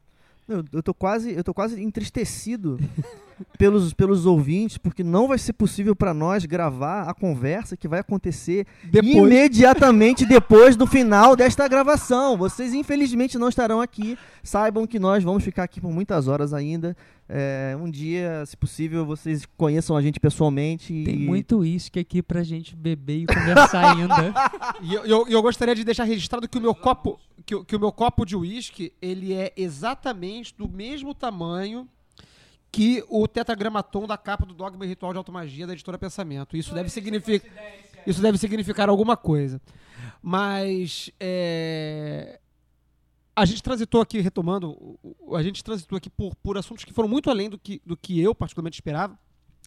[0.49, 2.79] Eu, eu tô quase, eu tô quase entristecido
[3.59, 8.01] pelos, pelos ouvintes, porque não vai ser possível para nós gravar a conversa que vai
[8.01, 9.15] acontecer depois.
[9.15, 12.37] imediatamente depois do final desta gravação.
[12.37, 14.17] Vocês infelizmente não estarão aqui.
[14.43, 16.97] Saibam que nós vamos ficar aqui por muitas horas ainda.
[17.29, 21.05] É, um dia, se possível, vocês conheçam a gente pessoalmente.
[21.05, 21.27] Tem e...
[21.27, 24.35] muito uísque aqui pra gente beber e conversar ainda.
[24.81, 27.19] E eu, eu, eu, gostaria de deixar registrado que o meu copo,
[27.49, 31.89] que, que o meu copo de uísque, ele é exatamente do mesmo tamanho
[32.71, 36.59] que o tetragramatom da capa do Dogma e Ritual de Automagia da editora Pensamento.
[36.59, 37.51] Isso deve significar
[38.07, 39.61] isso deve significar alguma coisa.
[40.23, 42.39] Mas é,
[43.35, 44.99] a gente transitou aqui, retomando,
[45.35, 48.21] a gente transitou aqui por, por assuntos que foram muito além do que, do que
[48.21, 49.19] eu particularmente esperava.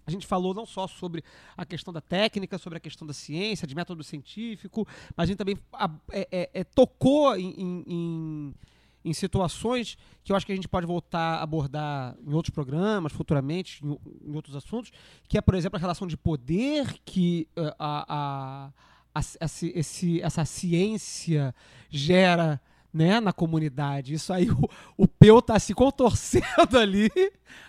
[0.05, 1.23] A gente falou não só sobre
[1.55, 5.37] a questão da técnica, sobre a questão da ciência, de método científico, mas a gente
[5.37, 5.57] também
[6.11, 8.55] é, é, é, tocou em, em,
[9.05, 13.13] em, situações que eu acho que a gente pode voltar a abordar em outros programas,
[13.13, 13.97] futuramente, em,
[14.29, 14.91] em outros assuntos,
[15.27, 18.69] que é, por exemplo, a relação de poder que a, a,
[19.15, 19.45] a, a
[19.75, 21.53] esse, essa ciência
[21.89, 22.61] gera
[22.93, 24.13] né, na comunidade.
[24.13, 24.67] Isso aí o,
[24.97, 27.09] o Peu tá se contorcendo ali,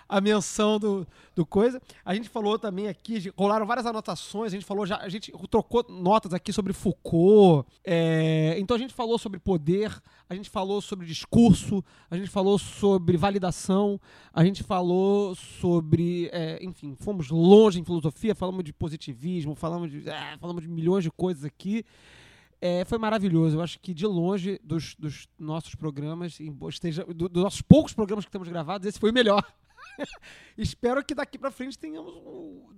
[0.08, 1.80] a menção do, do coisa.
[2.04, 5.84] A gente falou também aqui, rolaram várias anotações, a gente falou já, a gente trocou
[5.88, 7.66] notas aqui sobre Foucault.
[7.84, 9.90] É, então a gente falou sobre poder,
[10.28, 14.00] a gente falou sobre discurso, a gente falou sobre validação,
[14.32, 20.08] a gente falou sobre, é, enfim, fomos longe em filosofia, falamos de positivismo, falamos de,
[20.08, 21.84] é, falamos de milhões de coisas aqui.
[22.64, 23.56] É, foi maravilhoso.
[23.56, 26.38] Eu acho que de longe dos, dos nossos programas,
[26.68, 29.44] esteja, do, dos nossos poucos programas que temos gravados, esse foi o melhor.
[30.56, 32.68] Espero que daqui para frente tenhamos um,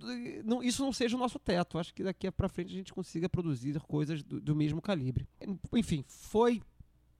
[0.43, 1.77] não, isso não seja o nosso teto.
[1.77, 5.27] Acho que daqui para frente a gente consiga produzir coisas do, do, mesmo calibre.
[5.71, 6.63] Enfim, foi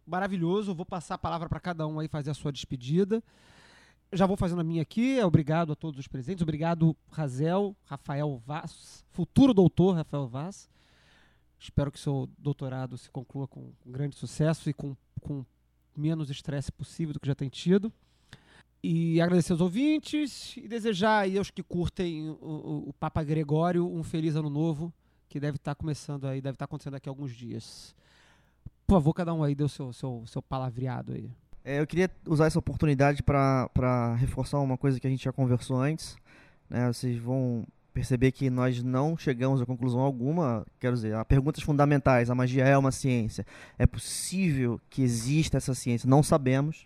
[0.03, 0.74] maravilhoso.
[0.74, 3.24] vou passar a palavra para cada um aí fazer a sua despedida.
[4.11, 5.22] Já vou fazendo a minha aqui.
[5.22, 6.41] Obrigado a todos os presentes.
[6.41, 10.68] Obrigado, Razel, Rafael Vaz, futuro doutor Rafael Vaz.
[11.60, 15.45] Espero que seu doutorado se conclua com grande sucesso e com, com
[15.95, 17.91] menos estresse possível do que já tem tido.
[18.84, 24.03] E agradecer aos ouvintes e desejar aí aos que curtem o, o, Papa Gregório um
[24.03, 24.93] feliz ano novo,
[25.28, 27.95] que deve estar tá começando aí, deve estar tá acontecendo daqui a alguns dias.
[28.86, 31.32] Por favor, cada um aí dê o seu, seu, seu palavreado aí.
[31.64, 35.82] É, eu queria usar essa oportunidade para reforçar uma coisa que a gente já conversou
[35.82, 36.16] antes.
[36.70, 36.86] Né?
[36.93, 37.66] Vocês vão
[37.96, 40.68] perceber que nós não chegamos a conclusão alguma.
[40.82, 43.46] Quero dizer, há perguntas fundamentais: a magia é uma ciência?
[43.80, 46.08] É possível que exista essa ciência?
[46.08, 46.86] Não sabemos.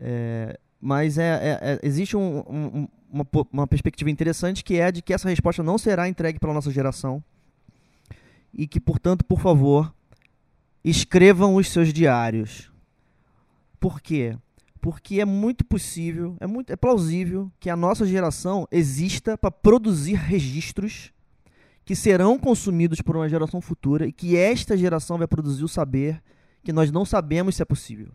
[0.00, 5.00] É, mas é, é, é existe um, um, uma, uma perspectiva interessante que é de
[5.00, 7.22] que essa resposta não será entregue pela nossa geração
[8.52, 9.94] e que, portanto, por favor,
[10.84, 12.68] escrevam os seus diários.
[13.78, 14.36] Por quê?
[14.80, 20.14] Porque é muito possível, é muito é plausível que a nossa geração exista para produzir
[20.14, 21.12] registros
[21.84, 26.22] que serão consumidos por uma geração futura e que esta geração vai produzir o saber
[26.62, 28.08] que nós não sabemos se é possível.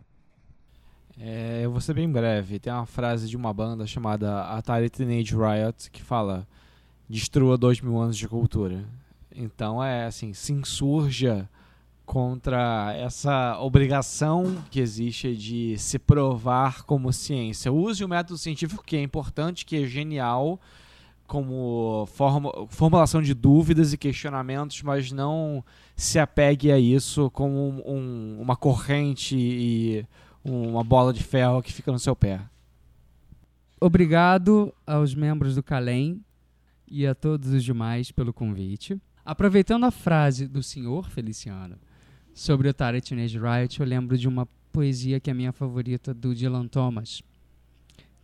[1.18, 2.58] É, eu vou ser bem breve.
[2.58, 6.46] Tem uma frase de uma banda chamada Atari Teenage Riot que fala:
[7.08, 8.84] destrua dois mil anos de cultura.
[9.34, 11.48] Então é assim, se insurja
[12.06, 17.72] contra essa obrigação que existe de se provar como ciência.
[17.72, 20.60] Use o método científico que é importante, que é genial,
[21.26, 25.64] como forma, formulação de dúvidas e questionamentos, mas não
[25.96, 30.06] se apegue a isso como um- um- uma corrente e
[30.44, 32.40] uma bola de ferro que fica no seu pé.
[33.80, 36.24] Obrigado aos membros do Calem
[36.86, 38.96] e a todos os demais pelo convite.
[39.24, 41.76] Aproveitando a frase do senhor Feliciano
[42.36, 46.34] sobre o Atari Teenage Riot, eu lembro de uma poesia que é minha favorita do
[46.34, 47.22] Dylan Thomas,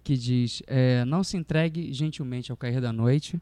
[0.04, 3.40] que diz: é, Não se entregue gentilmente ao cair da noite,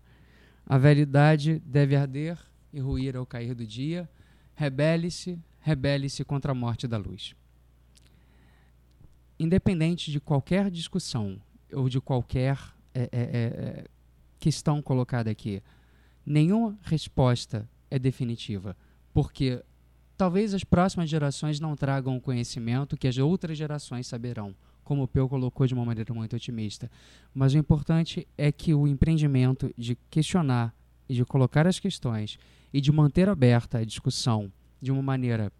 [0.64, 2.38] a verdade deve arder
[2.72, 4.08] e ruir ao cair do dia,
[4.54, 7.34] rebele-se, rebele-se contra a morte da luz.
[9.40, 11.40] Independente de qualquer discussão
[11.72, 12.56] ou de qualquer
[12.94, 13.84] é, é, é, é,
[14.38, 15.60] questão colocada aqui,
[16.24, 18.76] nenhuma resposta é definitiva,
[19.12, 19.64] porque
[20.20, 24.54] talvez as próximas gerações não tragam o conhecimento que as outras gerações saberão,
[24.84, 26.90] como o Peu colocou de uma maneira muito otimista.
[27.32, 30.74] Mas o importante é que o empreendimento de questionar
[31.08, 32.38] e de colocar as questões
[32.70, 35.50] e de manter aberta a discussão de uma maneira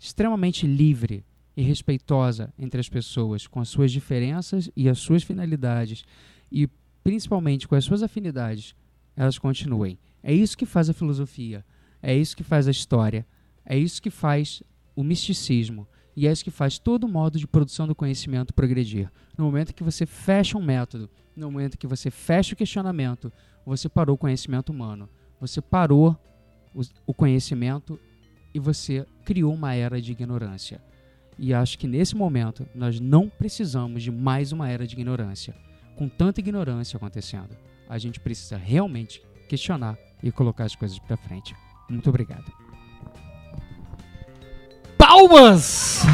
[0.00, 1.24] extremamente livre
[1.56, 6.04] e respeitosa entre as pessoas, com as suas diferenças e as suas finalidades,
[6.50, 6.68] e
[7.04, 8.74] principalmente com as suas afinidades,
[9.14, 9.96] elas continuem.
[10.24, 11.64] É isso que faz a filosofia,
[12.02, 13.24] é isso que faz a história,
[13.64, 14.62] é isso que faz
[14.94, 19.10] o misticismo, e é isso que faz todo modo de produção do conhecimento progredir.
[19.36, 23.32] No momento que você fecha um método, no momento que você fecha o questionamento,
[23.64, 25.08] você parou o conhecimento humano,
[25.40, 26.16] você parou
[26.74, 27.98] o, o conhecimento
[28.54, 30.82] e você criou uma era de ignorância.
[31.38, 35.54] E acho que nesse momento nós não precisamos de mais uma era de ignorância.
[35.96, 37.56] Com tanta ignorância acontecendo,
[37.88, 41.54] a gente precisa realmente questionar e colocar as coisas para frente.
[41.88, 42.61] Muito obrigado.
[45.12, 46.06] Palmas!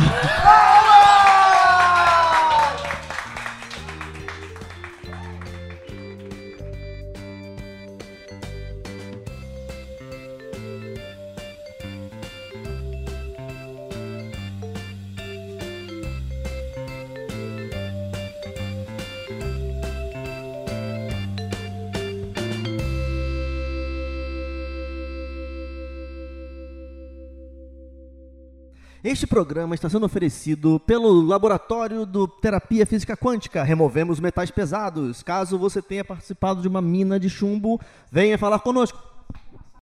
[29.11, 33.63] Este programa está sendo oferecido pelo Laboratório do Terapia Física Quântica.
[33.63, 35.23] Removemos metais pesados.
[35.23, 37.81] Caso você tenha participado de uma mina de chumbo,
[38.13, 39.08] venha falar conosco.